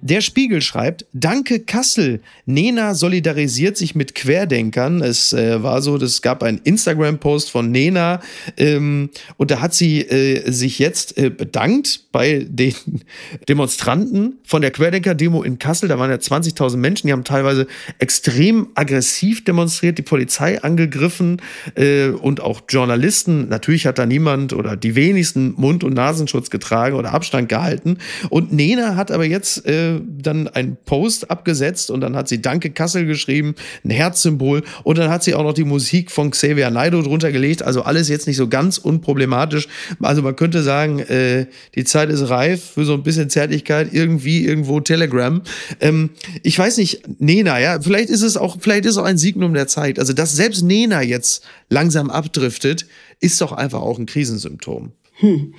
Der 0.02 0.22
Spiegel 0.22 0.62
schreibt, 0.62 1.04
danke 1.12 1.60
Kassel. 1.60 2.20
Nena 2.46 2.94
solidarisiert 2.94 3.76
sich 3.76 3.94
mit 3.94 4.14
Querdenkern. 4.14 5.02
Es 5.02 5.34
äh, 5.34 5.62
war 5.62 5.82
so, 5.82 5.96
es 5.96 6.22
gab 6.22 6.42
einen 6.42 6.58
Instagram-Post 6.64 7.50
von 7.50 7.70
Nena 7.70 8.20
ähm, 8.56 9.10
und 9.36 9.50
da 9.50 9.60
hat 9.60 9.74
sie 9.74 10.00
äh, 10.00 10.50
sich 10.50 10.78
jetzt 10.78 11.18
äh, 11.18 11.28
bedankt 11.28 12.04
bei 12.12 12.46
den 12.48 12.74
Demonstranten 13.48 14.38
von 14.42 14.62
der 14.62 14.70
Querdenker-Demo 14.70 15.42
in 15.42 15.58
Kassel. 15.58 15.90
Da 15.90 15.98
waren 15.98 16.10
ja 16.10 16.16
20.000 16.16 16.78
Menschen, 16.78 17.08
die 17.08 17.12
haben 17.12 17.24
teilweise 17.24 17.66
extrem 17.98 18.68
aggressiv 18.74 19.44
demonstriert, 19.44 19.98
die 19.98 20.02
Polizei 20.02 20.62
angegriffen 20.62 21.42
äh, 21.74 22.08
und 22.08 22.40
auch 22.40 22.62
Journalisten. 22.70 23.48
Natürlich 23.48 23.86
hat 23.86 23.98
da 23.98 24.06
niemand 24.06 24.54
oder 24.54 24.76
die 24.76 24.94
wenigsten 24.94 25.52
Mund- 25.58 25.84
und 25.84 25.92
Nasenschutz 25.92 26.48
getragen 26.48 26.96
oder 26.96 27.12
Abstand 27.12 27.50
gehalten. 27.50 27.98
Und 28.30 28.50
Nena 28.54 28.96
hat 28.96 29.10
aber 29.10 29.26
jetzt 29.26 29.66
äh, 29.66 29.89
dann 29.98 30.48
einen 30.48 30.76
Post 30.84 31.30
abgesetzt 31.30 31.90
und 31.90 32.00
dann 32.00 32.16
hat 32.16 32.28
sie 32.28 32.40
Danke 32.40 32.70
Kassel 32.70 33.06
geschrieben, 33.06 33.54
ein 33.84 33.90
Herzsymbol 33.90 34.62
und 34.84 34.98
dann 34.98 35.10
hat 35.10 35.24
sie 35.24 35.34
auch 35.34 35.42
noch 35.42 35.52
die 35.52 35.64
Musik 35.64 36.10
von 36.10 36.30
Xavier 36.30 36.70
Naido 36.70 37.02
drunter 37.02 37.32
gelegt. 37.32 37.62
Also 37.62 37.82
alles 37.82 38.08
jetzt 38.08 38.26
nicht 38.26 38.36
so 38.36 38.48
ganz 38.48 38.78
unproblematisch. 38.78 39.68
Also 40.00 40.22
man 40.22 40.36
könnte 40.36 40.62
sagen, 40.62 41.00
äh, 41.00 41.46
die 41.74 41.84
Zeit 41.84 42.10
ist 42.10 42.28
reif 42.28 42.62
für 42.74 42.84
so 42.84 42.94
ein 42.94 43.02
bisschen 43.02 43.30
Zärtlichkeit, 43.30 43.92
irgendwie 43.92 44.44
irgendwo 44.44 44.80
Telegram. 44.80 45.42
Ähm, 45.80 46.10
ich 46.42 46.58
weiß 46.58 46.76
nicht, 46.76 47.20
Nena, 47.20 47.58
ja, 47.58 47.80
vielleicht 47.80 48.10
ist 48.10 48.22
es 48.22 48.36
auch, 48.36 48.58
vielleicht 48.60 48.84
ist 48.84 48.92
es 48.92 48.98
auch 48.98 49.04
ein 49.04 49.18
Signum 49.18 49.54
der 49.54 49.66
Zeit. 49.66 49.98
Also 49.98 50.12
dass 50.12 50.34
selbst 50.34 50.62
Nena 50.62 51.02
jetzt 51.02 51.44
langsam 51.68 52.10
abdriftet, 52.10 52.86
ist 53.20 53.40
doch 53.40 53.52
einfach 53.52 53.80
auch 53.80 53.98
ein 53.98 54.06
Krisensymptom. 54.06 54.92
Hm. 55.20 55.54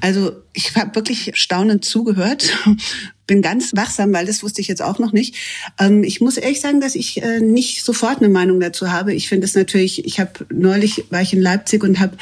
Also 0.00 0.32
ich 0.52 0.74
habe 0.74 0.96
wirklich 0.96 1.30
staunend 1.34 1.84
zugehört, 1.84 2.58
bin 3.26 3.40
ganz 3.40 3.72
wachsam, 3.74 4.12
weil 4.12 4.26
das 4.26 4.42
wusste 4.42 4.60
ich 4.60 4.68
jetzt 4.68 4.82
auch 4.82 4.98
noch 4.98 5.12
nicht. 5.12 5.36
Ähm, 5.78 6.02
ich 6.02 6.20
muss 6.20 6.36
ehrlich 6.36 6.60
sagen, 6.60 6.80
dass 6.80 6.94
ich 6.96 7.22
äh, 7.22 7.40
nicht 7.40 7.84
sofort 7.84 8.18
eine 8.18 8.28
Meinung 8.28 8.58
dazu 8.58 8.90
habe. 8.90 9.14
Ich 9.14 9.28
finde 9.28 9.46
es 9.46 9.54
natürlich, 9.54 10.04
ich 10.04 10.18
habe 10.18 10.46
neulich 10.52 11.04
war 11.10 11.22
ich 11.22 11.32
in 11.32 11.40
Leipzig 11.40 11.84
und 11.84 12.00
habe 12.00 12.16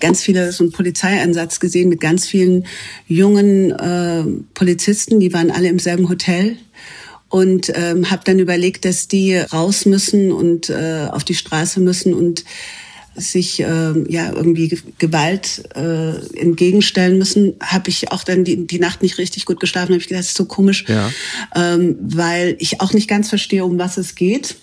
ganz 0.00 0.22
viele 0.22 0.50
so 0.52 0.64
einen 0.64 0.72
Polizeieinsatz 0.72 1.60
gesehen 1.60 1.90
mit 1.90 2.00
ganz 2.00 2.26
vielen 2.26 2.66
jungen 3.06 3.72
äh, 3.72 4.24
Polizisten, 4.54 5.20
die 5.20 5.32
waren 5.32 5.50
alle 5.50 5.68
im 5.68 5.78
selben 5.78 6.08
Hotel 6.08 6.56
und 7.28 7.70
ähm, 7.74 8.10
habe 8.10 8.22
dann 8.24 8.38
überlegt, 8.38 8.84
dass 8.84 9.08
die 9.08 9.36
raus 9.36 9.84
müssen 9.84 10.32
und 10.32 10.70
äh, 10.70 11.06
auf 11.10 11.24
die 11.24 11.34
Straße 11.34 11.80
müssen 11.80 12.12
und 12.12 12.44
sich 13.20 13.60
äh, 13.60 13.64
ja 14.08 14.32
irgendwie 14.32 14.78
Gewalt 14.98 15.62
äh, 15.74 16.38
entgegenstellen 16.38 17.18
müssen, 17.18 17.54
habe 17.60 17.90
ich 17.90 18.10
auch 18.12 18.24
dann 18.24 18.44
die, 18.44 18.66
die 18.66 18.78
Nacht 18.78 19.02
nicht 19.02 19.18
richtig 19.18 19.46
gut 19.46 19.60
geschlafen. 19.60 19.92
Habe 19.92 20.00
ich 20.00 20.08
gedacht, 20.08 20.24
das 20.24 20.30
ist 20.30 20.36
so 20.36 20.46
komisch, 20.46 20.84
ja. 20.88 21.10
ähm, 21.54 21.96
weil 22.00 22.56
ich 22.58 22.80
auch 22.80 22.92
nicht 22.92 23.08
ganz 23.08 23.28
verstehe, 23.28 23.64
um 23.64 23.78
was 23.78 23.96
es 23.96 24.14
geht 24.14 24.56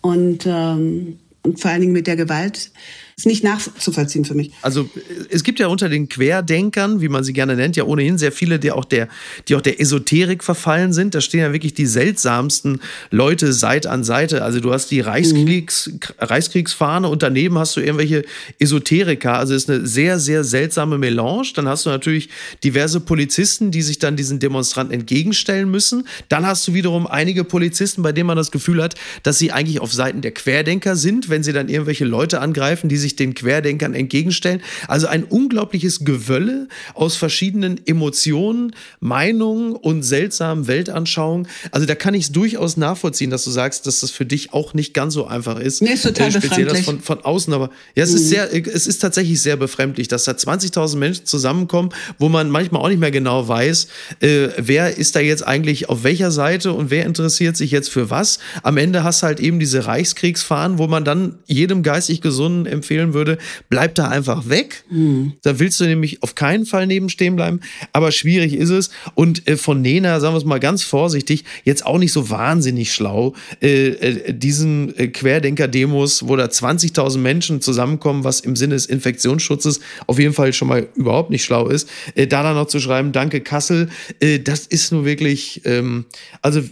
und, 0.00 0.44
ähm, 0.46 1.18
und 1.42 1.60
vor 1.60 1.70
allen 1.70 1.80
Dingen 1.80 1.92
mit 1.92 2.06
der 2.06 2.16
Gewalt 2.16 2.70
ist 3.16 3.26
nicht 3.26 3.44
nachzuvollziehen 3.44 4.24
für 4.24 4.34
mich. 4.34 4.50
Also 4.62 4.88
es 5.30 5.44
gibt 5.44 5.60
ja 5.60 5.68
unter 5.68 5.88
den 5.88 6.08
Querdenkern, 6.08 7.00
wie 7.00 7.08
man 7.08 7.22
sie 7.22 7.32
gerne 7.32 7.54
nennt, 7.54 7.76
ja 7.76 7.84
ohnehin 7.84 8.18
sehr 8.18 8.32
viele, 8.32 8.58
die 8.58 8.72
auch 8.72 8.84
der, 8.84 9.08
die 9.48 9.54
auch 9.54 9.60
der 9.60 9.80
Esoterik 9.80 10.42
verfallen 10.42 10.92
sind. 10.92 11.14
Da 11.14 11.20
stehen 11.20 11.40
ja 11.40 11.52
wirklich 11.52 11.74
die 11.74 11.86
seltsamsten 11.86 12.80
Leute 13.10 13.52
Seite 13.52 13.90
an 13.90 14.02
Seite. 14.02 14.42
Also 14.42 14.58
du 14.58 14.72
hast 14.72 14.90
die 14.90 15.00
Reichskriegs, 15.00 15.86
mhm. 15.92 16.00
Reichskriegsfahne 16.18 17.08
und 17.08 17.22
daneben 17.22 17.56
hast 17.56 17.76
du 17.76 17.80
irgendwelche 17.80 18.24
Esoteriker. 18.58 19.38
Also 19.38 19.54
es 19.54 19.64
ist 19.64 19.70
eine 19.70 19.86
sehr, 19.86 20.18
sehr 20.18 20.42
seltsame 20.42 20.98
Melange. 20.98 21.52
Dann 21.54 21.68
hast 21.68 21.86
du 21.86 21.90
natürlich 21.90 22.30
diverse 22.64 22.98
Polizisten, 23.00 23.70
die 23.70 23.82
sich 23.82 24.00
dann 24.00 24.16
diesen 24.16 24.40
Demonstranten 24.40 24.92
entgegenstellen 24.92 25.70
müssen. 25.70 26.08
Dann 26.28 26.46
hast 26.46 26.66
du 26.66 26.74
wiederum 26.74 27.06
einige 27.06 27.44
Polizisten, 27.44 28.02
bei 28.02 28.10
denen 28.10 28.26
man 28.26 28.36
das 28.36 28.50
Gefühl 28.50 28.82
hat, 28.82 28.96
dass 29.22 29.38
sie 29.38 29.52
eigentlich 29.52 29.80
auf 29.80 29.92
Seiten 29.92 30.20
der 30.20 30.32
Querdenker 30.32 30.96
sind, 30.96 31.28
wenn 31.28 31.44
sie 31.44 31.52
dann 31.52 31.68
irgendwelche 31.68 32.04
Leute 32.04 32.40
angreifen, 32.40 32.88
die 32.88 33.03
sich 33.04 33.16
den 33.16 33.34
Querdenkern 33.34 33.94
entgegenstellen. 33.94 34.60
Also 34.88 35.06
ein 35.06 35.24
unglaubliches 35.24 36.04
Gewölle 36.04 36.68
aus 36.94 37.16
verschiedenen 37.16 37.80
Emotionen, 37.86 38.74
Meinungen 39.00 39.72
und 39.72 40.02
seltsamen 40.02 40.66
Weltanschauungen. 40.66 41.46
Also 41.70 41.86
da 41.86 41.94
kann 41.94 42.14
ich 42.14 42.24
es 42.24 42.32
durchaus 42.32 42.76
nachvollziehen, 42.76 43.30
dass 43.30 43.44
du 43.44 43.50
sagst, 43.50 43.86
dass 43.86 44.00
das 44.00 44.10
für 44.10 44.26
dich 44.26 44.52
auch 44.52 44.74
nicht 44.74 44.94
ganz 44.94 45.14
so 45.14 45.26
einfach 45.26 45.60
ist. 45.60 45.82
Nee, 45.82 45.92
ist 45.92 46.02
total 46.02 46.28
äh, 46.28 46.32
speziell 46.32 46.66
das 46.66 46.80
von, 46.80 47.00
von 47.00 47.20
außen, 47.20 47.52
aber 47.52 47.70
ja, 47.94 48.04
es 48.04 48.10
mhm. 48.10 48.16
ist 48.16 48.28
sehr, 48.28 48.66
es 48.74 48.86
ist 48.86 48.98
tatsächlich 48.98 49.40
sehr 49.40 49.56
befremdlich, 49.56 50.08
dass 50.08 50.24
da 50.24 50.32
20.000 50.32 50.96
Menschen 50.96 51.26
zusammenkommen, 51.26 51.90
wo 52.18 52.28
man 52.28 52.50
manchmal 52.50 52.82
auch 52.82 52.88
nicht 52.88 53.00
mehr 53.00 53.10
genau 53.10 53.46
weiß, 53.46 53.88
äh, 54.20 54.48
wer 54.56 54.96
ist 54.96 55.14
da 55.14 55.20
jetzt 55.20 55.46
eigentlich 55.46 55.88
auf 55.88 56.02
welcher 56.02 56.30
Seite 56.30 56.72
und 56.72 56.90
wer 56.90 57.04
interessiert 57.04 57.56
sich 57.56 57.70
jetzt 57.70 57.90
für 57.90 58.10
was. 58.10 58.38
Am 58.62 58.76
Ende 58.76 59.04
hast 59.04 59.22
du 59.22 59.26
halt 59.26 59.40
eben 59.40 59.60
diese 59.60 59.86
Reichskriegsfahren, 59.86 60.78
wo 60.78 60.86
man 60.86 61.04
dann 61.04 61.38
jedem 61.46 61.82
geistig 61.82 62.20
Gesunden 62.20 62.66
empfiehlt, 62.66 62.93
empfehlen 62.94 63.14
würde, 63.14 63.38
bleib 63.68 63.94
da 63.94 64.08
einfach 64.08 64.48
weg. 64.48 64.84
Mhm. 64.90 65.34
Da 65.42 65.58
willst 65.58 65.80
du 65.80 65.84
nämlich 65.84 66.22
auf 66.22 66.34
keinen 66.34 66.66
Fall 66.66 66.86
nebenstehen 66.86 67.36
bleiben. 67.36 67.60
Aber 67.92 68.12
schwierig 68.12 68.54
ist 68.54 68.70
es. 68.70 68.90
Und 69.14 69.46
äh, 69.48 69.56
von 69.56 69.82
Nena, 69.82 70.20
sagen 70.20 70.34
wir 70.34 70.38
es 70.38 70.44
mal 70.44 70.60
ganz 70.60 70.82
vorsichtig, 70.82 71.44
jetzt 71.64 71.84
auch 71.86 71.98
nicht 71.98 72.12
so 72.12 72.30
wahnsinnig 72.30 72.92
schlau, 72.92 73.34
äh, 73.60 73.88
äh, 73.88 74.32
diesen 74.32 74.96
äh, 74.96 75.08
Querdenker-Demos, 75.08 76.28
wo 76.28 76.36
da 76.36 76.46
20.000 76.46 77.18
Menschen 77.18 77.60
zusammenkommen, 77.60 78.24
was 78.24 78.40
im 78.40 78.56
Sinne 78.56 78.74
des 78.74 78.86
Infektionsschutzes 78.86 79.80
auf 80.06 80.18
jeden 80.18 80.34
Fall 80.34 80.52
schon 80.52 80.68
mal 80.68 80.86
überhaupt 80.94 81.30
nicht 81.30 81.44
schlau 81.44 81.68
ist, 81.68 81.88
äh, 82.14 82.26
da 82.26 82.42
dann 82.42 82.54
noch 82.54 82.66
zu 82.66 82.80
schreiben, 82.80 83.12
danke 83.12 83.40
Kassel, 83.40 83.88
äh, 84.20 84.38
das 84.38 84.66
ist 84.66 84.92
nur 84.92 85.04
wirklich, 85.04 85.62
ähm, 85.64 86.04
also 86.42 86.62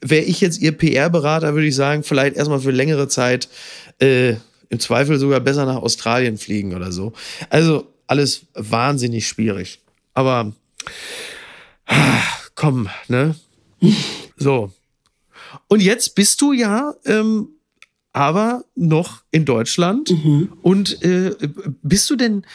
wäre 0.00 0.24
ich 0.24 0.40
jetzt 0.40 0.60
Ihr 0.60 0.72
PR-Berater, 0.72 1.54
würde 1.54 1.66
ich 1.66 1.74
sagen, 1.74 2.02
vielleicht 2.02 2.36
erstmal 2.36 2.60
für 2.60 2.70
längere 2.70 3.08
Zeit 3.08 3.48
äh, 4.00 4.34
im 4.74 4.80
Zweifel 4.80 5.18
sogar 5.18 5.40
besser 5.40 5.66
nach 5.66 5.76
Australien 5.76 6.36
fliegen 6.36 6.74
oder 6.74 6.90
so. 6.90 7.12
Also 7.48 7.86
alles 8.06 8.46
wahnsinnig 8.54 9.26
schwierig. 9.28 9.80
Aber 10.14 10.52
komm, 12.54 12.88
ne? 13.08 13.36
So. 14.36 14.72
Und 15.68 15.80
jetzt 15.80 16.16
bist 16.16 16.40
du 16.40 16.52
ja 16.52 16.94
ähm, 17.04 17.48
aber 18.14 18.64
noch 18.76 19.24
in 19.32 19.44
Deutschland. 19.44 20.10
Mhm. 20.10 20.52
Und 20.62 21.02
äh, 21.02 21.32
bist 21.82 22.08
du 22.08 22.16
denn, 22.16 22.46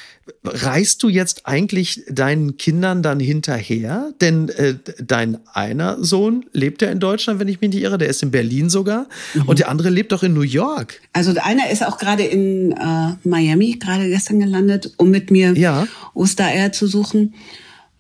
reist 0.44 1.04
du 1.04 1.10
jetzt 1.10 1.46
eigentlich 1.46 2.02
deinen 2.10 2.56
Kindern 2.56 3.04
dann 3.04 3.20
hinterher? 3.20 4.14
Denn 4.22 4.48
äh, 4.48 4.76
dein 5.04 5.38
einer 5.54 6.02
Sohn 6.02 6.46
lebt 6.54 6.82
ja 6.82 6.90
in 6.90 7.02
Deutschland, 7.02 7.42
wenn 7.42 7.50
ich 7.50 7.60
mich 7.60 7.72
nicht 7.72 7.84
irre, 7.84 7.98
der 7.98 8.08
ist 8.08 8.24
in 8.24 8.32
Berlin 8.32 8.70
sogar. 8.70 9.08
Mhm. 9.34 9.42
Und 9.44 9.60
der 9.60 9.70
andere 9.70 9.90
lebt 9.90 10.14
doch 10.14 10.24
in 10.24 10.34
New 10.34 10.42
York. 10.42 11.02
Also 11.12 11.34
einer 11.38 11.70
ist 11.70 11.86
auch 11.86 11.98
gerade 11.98 12.24
in 12.24 12.72
äh, 12.72 13.28
Miami, 13.28 13.78
gerade 13.80 14.08
gestern 14.08 14.40
gelandet, 14.40 14.94
um 14.96 15.10
mit 15.10 15.30
mir 15.30 15.52
ja. 15.58 15.86
Ostereier 16.14 16.72
zu 16.72 16.88
suchen 16.88 17.34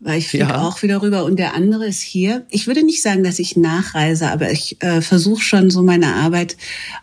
weil 0.01 0.19
ich 0.19 0.29
fliege 0.29 0.45
ja. 0.45 0.61
auch 0.61 0.81
wieder 0.81 1.01
rüber. 1.01 1.25
Und 1.25 1.37
der 1.37 1.53
andere 1.53 1.85
ist 1.85 2.01
hier. 2.01 2.45
Ich 2.49 2.67
würde 2.67 2.85
nicht 2.85 3.01
sagen, 3.01 3.23
dass 3.23 3.37
ich 3.37 3.57
nachreise, 3.57 4.29
aber 4.29 4.49
ich 4.49 4.81
äh, 4.81 5.01
versuche 5.01 5.41
schon 5.41 5.69
so 5.69 5.83
meine 5.83 6.15
Arbeit 6.15 6.55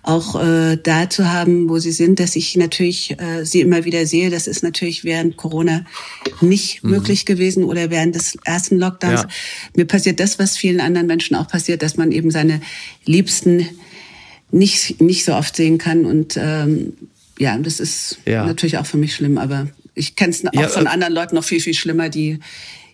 auch 0.03 0.43
äh, 0.43 0.79
da 0.83 1.11
zu 1.11 1.31
haben, 1.31 1.69
wo 1.69 1.79
sie 1.79 1.93
sind, 1.93 2.21
dass 2.21 2.37
ich 2.37 2.57
natürlich 2.57 3.19
äh, 3.21 3.45
sie 3.45 3.61
immer 3.61 3.85
wieder 3.85 4.07
sehe. 4.07 4.31
Das 4.31 4.47
ist 4.47 4.63
natürlich 4.63 5.05
während 5.05 5.37
Corona 5.37 5.85
nicht 6.41 6.83
mhm. 6.83 6.91
möglich 6.91 7.27
gewesen 7.27 7.65
oder 7.65 7.91
während 7.91 8.15
des 8.15 8.39
ersten 8.45 8.79
Lockdowns. 8.79 9.23
Ja. 9.23 9.29
Mir 9.77 9.85
passiert 9.85 10.19
das, 10.19 10.39
was 10.39 10.57
vielen 10.57 10.81
anderen 10.81 11.07
Menschen 11.07 11.37
auch 11.37 11.49
passiert, 11.49 11.83
dass 11.83 11.99
man 11.99 12.13
eben 12.13 12.31
seine 12.31 12.63
Liebsten 13.05 13.69
nicht, 14.51 15.03
nicht 15.03 15.27
so 15.27 15.35
oft 15.35 15.55
sehen 15.55 15.77
kann. 15.77 16.07
Und 16.07 16.39
ähm, 16.41 16.95
ja, 17.39 17.59
das 17.59 17.79
ist 17.79 18.21
ja. 18.25 18.47
natürlich 18.47 18.79
auch 18.79 18.87
für 18.87 18.97
mich 18.97 19.15
schlimm, 19.15 19.37
aber 19.37 19.67
ich 19.95 20.17
kenne 20.17 20.31
es 20.31 20.47
auch 20.47 20.53
ja, 20.55 20.69
von 20.69 20.87
äh, 20.87 20.89
anderen 20.89 21.13
Leuten 21.13 21.35
noch 21.35 21.45
viel, 21.45 21.61
viel 21.61 21.75
schlimmer, 21.75 22.09
die 22.09 22.39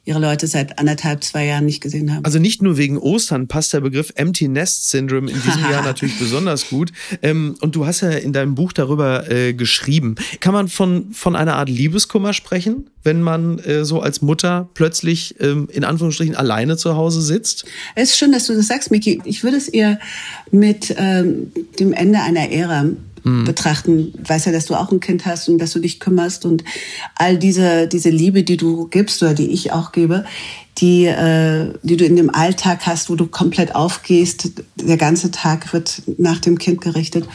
ihre 0.04 0.18
Leute 0.18 0.48
seit 0.48 0.80
anderthalb, 0.80 1.22
zwei 1.22 1.46
Jahren 1.46 1.64
nicht 1.64 1.80
gesehen 1.80 2.12
haben. 2.12 2.24
Also 2.24 2.40
nicht 2.40 2.60
nur 2.60 2.76
wegen 2.76 2.98
Ostern 2.98 3.46
passt 3.46 3.72
der 3.72 3.80
Begriff 3.80 4.12
Empty 4.16 4.48
Nest 4.48 4.90
Syndrome 4.90 5.30
in 5.30 5.40
diesem 5.40 5.62
Jahr 5.70 5.84
natürlich 5.84 6.18
besonders 6.18 6.68
gut. 6.68 6.92
Ähm, 7.22 7.54
und 7.60 7.76
du 7.76 7.86
hast 7.86 8.00
ja 8.00 8.10
in 8.10 8.32
deinem 8.32 8.56
Buch 8.56 8.72
darüber 8.72 9.30
äh, 9.30 9.54
geschrieben. 9.54 10.16
Kann 10.40 10.54
man 10.54 10.68
von, 10.68 11.12
von 11.12 11.36
einer 11.36 11.54
Art 11.54 11.68
Liebeskummer 11.68 12.32
sprechen, 12.32 12.90
wenn 13.04 13.22
man 13.22 13.60
äh, 13.60 13.84
so 13.84 14.00
als 14.00 14.22
Mutter 14.22 14.68
plötzlich 14.74 15.36
ähm, 15.40 15.68
in 15.70 15.84
Anführungsstrichen 15.84 16.34
alleine 16.34 16.76
zu 16.76 16.96
Hause 16.96 17.22
sitzt? 17.22 17.64
Es 17.94 18.10
ist 18.10 18.18
schön, 18.18 18.32
dass 18.32 18.46
du 18.46 18.54
das 18.54 18.66
sagst, 18.66 18.90
Miki. 18.90 19.20
Ich 19.24 19.44
würde 19.44 19.56
es 19.56 19.68
eher 19.68 20.00
mit 20.50 20.92
ähm, 20.98 21.52
dem 21.78 21.92
Ende 21.92 22.20
einer 22.20 22.50
Ära 22.50 22.86
mhm. 23.24 23.44
betrachten. 23.44 24.12
Weiß 24.26 24.44
ja, 24.44 24.52
dass 24.52 24.66
du 24.66 24.74
auch 24.74 24.90
ein 24.90 25.00
Kind 25.00 25.26
hast 25.26 25.48
und 25.48 25.58
dass 25.58 25.72
du 25.72 25.78
dich 25.78 26.00
kümmerst 26.00 26.44
und 26.44 26.64
all 27.16 27.38
diese, 27.38 27.86
diese 27.86 28.10
Liebe, 28.10 28.42
die 28.42 28.56
du 28.56 28.88
gibst 28.88 29.22
oder 29.22 29.34
die 29.34 29.50
ich 29.50 29.72
auch 29.72 29.92
gebe, 29.92 30.24
die, 30.78 31.06
äh, 31.06 31.72
die 31.82 31.96
du 31.96 32.04
in 32.04 32.16
dem 32.16 32.34
Alltag 32.34 32.86
hast, 32.86 33.10
wo 33.10 33.14
du 33.14 33.26
komplett 33.26 33.74
aufgehst. 33.74 34.62
Der 34.76 34.96
ganze 34.96 35.30
Tag 35.30 35.72
wird 35.72 36.02
nach 36.18 36.38
dem 36.38 36.58
Kind 36.58 36.80
gerichtet. 36.80 37.26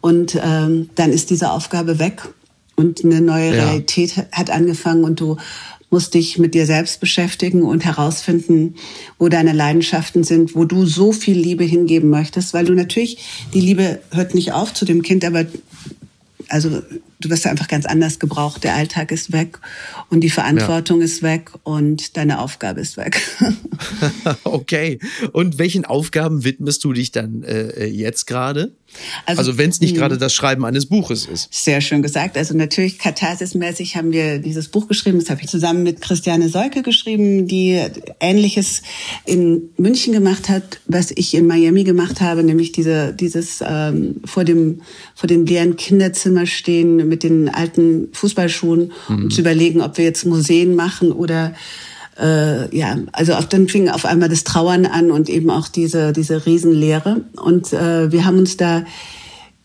Und 0.00 0.38
ähm, 0.42 0.90
dann 0.96 1.10
ist 1.10 1.30
diese 1.30 1.50
Aufgabe 1.50 1.98
weg 1.98 2.28
und 2.76 3.04
eine 3.04 3.20
neue 3.20 3.56
ja. 3.56 3.64
Realität 3.64 4.26
hat 4.32 4.50
angefangen 4.50 5.04
und 5.04 5.20
du 5.20 5.36
musst 5.94 6.14
dich 6.14 6.38
mit 6.38 6.54
dir 6.54 6.66
selbst 6.66 6.98
beschäftigen 6.98 7.62
und 7.62 7.84
herausfinden, 7.84 8.74
wo 9.16 9.28
deine 9.28 9.52
Leidenschaften 9.52 10.24
sind, 10.24 10.56
wo 10.56 10.64
du 10.64 10.86
so 10.86 11.12
viel 11.12 11.38
Liebe 11.38 11.62
hingeben 11.62 12.10
möchtest, 12.10 12.52
weil 12.52 12.64
du 12.64 12.74
natürlich, 12.74 13.18
die 13.54 13.60
Liebe 13.60 14.00
hört 14.10 14.34
nicht 14.34 14.50
auf 14.50 14.74
zu 14.74 14.84
dem 14.84 15.02
Kind, 15.02 15.24
aber 15.24 15.46
also 16.48 16.82
du 17.20 17.30
wirst 17.30 17.46
einfach 17.46 17.68
ganz 17.68 17.86
anders 17.86 18.18
gebraucht. 18.18 18.64
Der 18.64 18.74
Alltag 18.74 19.12
ist 19.12 19.32
weg 19.32 19.58
und 20.10 20.20
die 20.20 20.30
Verantwortung 20.30 21.00
ja. 21.00 21.04
ist 21.04 21.22
weg 21.22 21.50
und 21.62 22.16
deine 22.16 22.40
Aufgabe 22.40 22.80
ist 22.80 22.96
weg. 22.96 23.20
okay. 24.44 24.98
Und 25.32 25.58
welchen 25.58 25.84
Aufgaben 25.84 26.44
widmest 26.44 26.84
du 26.84 26.92
dich 26.92 27.12
dann 27.12 27.42
äh, 27.44 27.86
jetzt 27.86 28.26
gerade? 28.26 28.72
Also, 29.26 29.40
also 29.40 29.58
wenn 29.58 29.70
es 29.70 29.80
nicht 29.80 29.90
hm. 29.90 29.98
gerade 29.98 30.18
das 30.18 30.34
Schreiben 30.34 30.64
eines 30.64 30.86
Buches 30.86 31.26
ist. 31.26 31.48
Sehr 31.52 31.80
schön 31.80 32.02
gesagt. 32.02 32.36
Also 32.36 32.56
natürlich 32.56 32.98
katharsismäßig 32.98 33.96
haben 33.96 34.12
wir 34.12 34.38
dieses 34.38 34.68
Buch 34.68 34.86
geschrieben. 34.86 35.18
Das 35.18 35.30
habe 35.30 35.40
ich 35.42 35.48
zusammen 35.48 35.82
mit 35.82 36.00
Christiane 36.00 36.48
Solke 36.48 36.82
geschrieben, 36.82 37.48
die 37.48 37.80
Ähnliches 38.20 38.82
in 39.24 39.70
München 39.76 40.12
gemacht 40.12 40.48
hat, 40.48 40.80
was 40.86 41.10
ich 41.10 41.34
in 41.34 41.46
Miami 41.46 41.84
gemacht 41.84 42.20
habe, 42.20 42.44
nämlich 42.44 42.72
diese, 42.72 43.12
dieses 43.12 43.62
ähm, 43.66 44.20
vor 44.24 44.44
dem 44.44 44.82
vor 45.14 45.28
dem 45.28 45.46
leeren 45.46 45.76
Kinderzimmer 45.76 46.46
stehen 46.46 47.08
mit 47.14 47.22
den 47.22 47.48
alten 47.48 48.08
Fußballschuhen, 48.12 48.92
mhm. 49.08 49.14
um 49.24 49.30
zu 49.30 49.40
überlegen, 49.40 49.80
ob 49.80 49.98
wir 49.98 50.04
jetzt 50.04 50.26
Museen 50.26 50.74
machen 50.74 51.12
oder 51.12 51.54
äh, 52.20 52.76
ja, 52.76 52.98
also 53.12 53.34
dann 53.48 53.68
fing 53.68 53.88
auf 53.88 54.04
einmal 54.04 54.28
das 54.28 54.42
Trauern 54.42 54.84
an 54.84 55.12
und 55.12 55.28
eben 55.28 55.48
auch 55.50 55.68
diese 55.68 56.12
diese 56.12 56.44
Riesenlehre. 56.44 57.22
Und 57.40 57.72
äh, 57.72 58.10
wir 58.10 58.24
haben 58.24 58.38
uns 58.38 58.56
da 58.56 58.84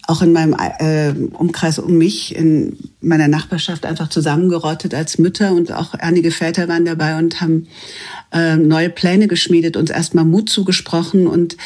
auch 0.05 0.21
in 0.21 0.31
meinem 0.31 0.55
äh, 0.79 1.11
Umkreis 1.33 1.79
um 1.79 1.97
mich, 1.97 2.35
in 2.35 2.77
meiner 3.01 3.27
Nachbarschaft 3.27 3.85
einfach 3.85 4.09
zusammengerottet 4.09 4.93
als 4.93 5.17
Mütter 5.17 5.53
und 5.53 5.71
auch 5.71 5.93
einige 5.95 6.31
Väter 6.31 6.67
waren 6.67 6.85
dabei 6.85 7.17
und 7.17 7.41
haben 7.41 7.67
äh, 8.31 8.57
neue 8.57 8.89
Pläne 8.89 9.27
geschmiedet, 9.27 9.75
uns 9.75 9.89
erstmal 9.89 10.25
Mut 10.25 10.49
zugesprochen 10.49 11.27
und 11.27 11.57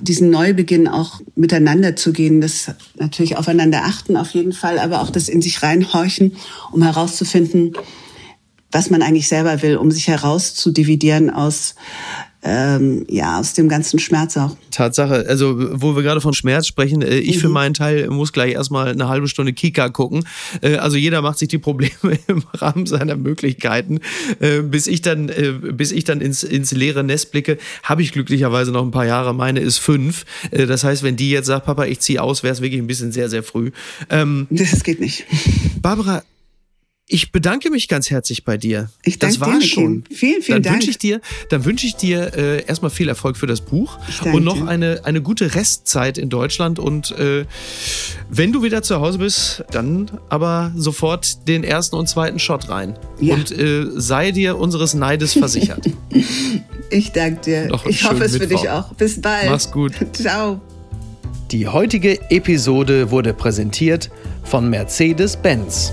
diesen 0.00 0.30
Neubeginn 0.30 0.88
auch 0.88 1.20
miteinander 1.34 1.96
zu 1.96 2.12
gehen, 2.12 2.40
das 2.40 2.72
natürlich 2.96 3.36
aufeinander 3.36 3.84
achten 3.84 4.16
auf 4.16 4.30
jeden 4.30 4.52
Fall, 4.52 4.78
aber 4.78 5.00
auch 5.02 5.10
das 5.10 5.28
in 5.28 5.42
sich 5.42 5.62
reinhorchen, 5.62 6.36
um 6.70 6.82
herauszufinden, 6.82 7.72
was 8.70 8.88
man 8.88 9.02
eigentlich 9.02 9.28
selber 9.28 9.62
will, 9.62 9.76
um 9.76 9.90
sich 9.90 10.08
herauszudividieren 10.08 11.28
aus 11.28 11.74
ähm, 12.44 13.04
ja, 13.08 13.38
aus 13.38 13.54
dem 13.54 13.68
ganzen 13.68 14.00
Schmerz 14.00 14.36
auch. 14.36 14.56
Tatsache, 14.72 15.26
also 15.28 15.80
wo 15.80 15.94
wir 15.94 16.02
gerade 16.02 16.20
von 16.20 16.34
Schmerz 16.34 16.66
sprechen, 16.66 17.00
äh, 17.00 17.18
ich 17.18 17.36
mhm. 17.36 17.40
für 17.40 17.48
meinen 17.48 17.74
Teil 17.74 18.08
muss 18.08 18.32
gleich 18.32 18.54
erstmal 18.54 18.88
eine 18.88 19.08
halbe 19.08 19.28
Stunde 19.28 19.52
Kika 19.52 19.90
gucken. 19.90 20.24
Äh, 20.60 20.76
also 20.76 20.96
jeder 20.96 21.22
macht 21.22 21.38
sich 21.38 21.48
die 21.48 21.58
Probleme 21.58 21.92
im 22.26 22.42
Rahmen 22.52 22.86
seiner 22.86 23.16
Möglichkeiten. 23.16 24.00
Äh, 24.40 24.62
bis 24.62 24.88
ich 24.88 25.02
dann, 25.02 25.28
äh, 25.28 25.52
bis 25.52 25.92
ich 25.92 26.04
dann 26.04 26.20
ins, 26.20 26.42
ins 26.42 26.72
leere 26.72 27.04
Nest 27.04 27.30
blicke, 27.30 27.58
habe 27.84 28.02
ich 28.02 28.12
glücklicherweise 28.12 28.72
noch 28.72 28.82
ein 28.82 28.90
paar 28.90 29.06
Jahre. 29.06 29.34
Meine 29.34 29.60
ist 29.60 29.78
fünf. 29.78 30.24
Äh, 30.50 30.66
das 30.66 30.82
heißt, 30.82 31.04
wenn 31.04 31.16
die 31.16 31.30
jetzt 31.30 31.46
sagt, 31.46 31.66
Papa, 31.66 31.84
ich 31.84 32.00
ziehe 32.00 32.20
aus, 32.20 32.42
wäre 32.42 32.52
es 32.52 32.60
wirklich 32.60 32.80
ein 32.80 32.88
bisschen 32.88 33.12
sehr, 33.12 33.28
sehr 33.28 33.44
früh. 33.44 33.70
Ähm, 34.10 34.48
das 34.50 34.82
geht 34.82 35.00
nicht. 35.00 35.26
Barbara, 35.80 36.22
ich 37.08 37.32
bedanke 37.32 37.70
mich 37.70 37.88
ganz 37.88 38.10
herzlich 38.10 38.44
bei 38.44 38.56
dir. 38.56 38.88
Ich 39.04 39.18
danke 39.18 39.38
das 39.38 39.46
war 39.46 39.58
dir, 39.58 39.66
schon. 39.66 40.04
Vielen, 40.10 40.40
vielen 40.40 40.62
dann 40.62 40.74
Dank. 40.74 40.88
ich 40.88 40.98
dir, 40.98 41.20
dann 41.50 41.64
wünsche 41.64 41.86
ich 41.86 41.96
dir 41.96 42.32
äh, 42.34 42.64
erstmal 42.64 42.90
viel 42.90 43.08
Erfolg 43.08 43.36
für 43.36 43.46
das 43.46 43.60
Buch 43.60 43.98
und 44.32 44.44
noch 44.44 44.66
eine, 44.66 45.00
eine 45.04 45.20
gute 45.20 45.54
Restzeit 45.54 46.16
in 46.16 46.30
Deutschland. 46.30 46.78
Und 46.78 47.10
äh, 47.18 47.44
wenn 48.30 48.52
du 48.52 48.62
wieder 48.62 48.82
zu 48.82 49.00
Hause 49.00 49.18
bist, 49.18 49.64
dann 49.72 50.10
aber 50.28 50.72
sofort 50.76 51.48
den 51.48 51.64
ersten 51.64 51.96
und 51.96 52.08
zweiten 52.08 52.38
Shot 52.38 52.68
rein. 52.68 52.96
Ja. 53.20 53.34
Und 53.34 53.50
äh, 53.50 53.84
sei 53.96 54.30
dir 54.30 54.56
unseres 54.58 54.94
Neides 54.94 55.34
versichert. 55.34 55.84
ich 56.90 57.12
danke 57.12 57.40
dir. 57.42 57.80
Ich 57.88 58.04
hoffe 58.04 58.24
es 58.24 58.32
Mittwoch. 58.32 58.48
für 58.48 58.54
dich 58.56 58.70
auch. 58.70 58.94
Bis 58.94 59.20
bald. 59.20 59.50
Mach's 59.50 59.70
gut. 59.70 59.92
Ciao. 60.12 60.60
Die 61.50 61.66
heutige 61.66 62.30
Episode 62.30 63.10
wurde 63.10 63.34
präsentiert 63.34 64.08
von 64.44 64.70
Mercedes-Benz. 64.70 65.92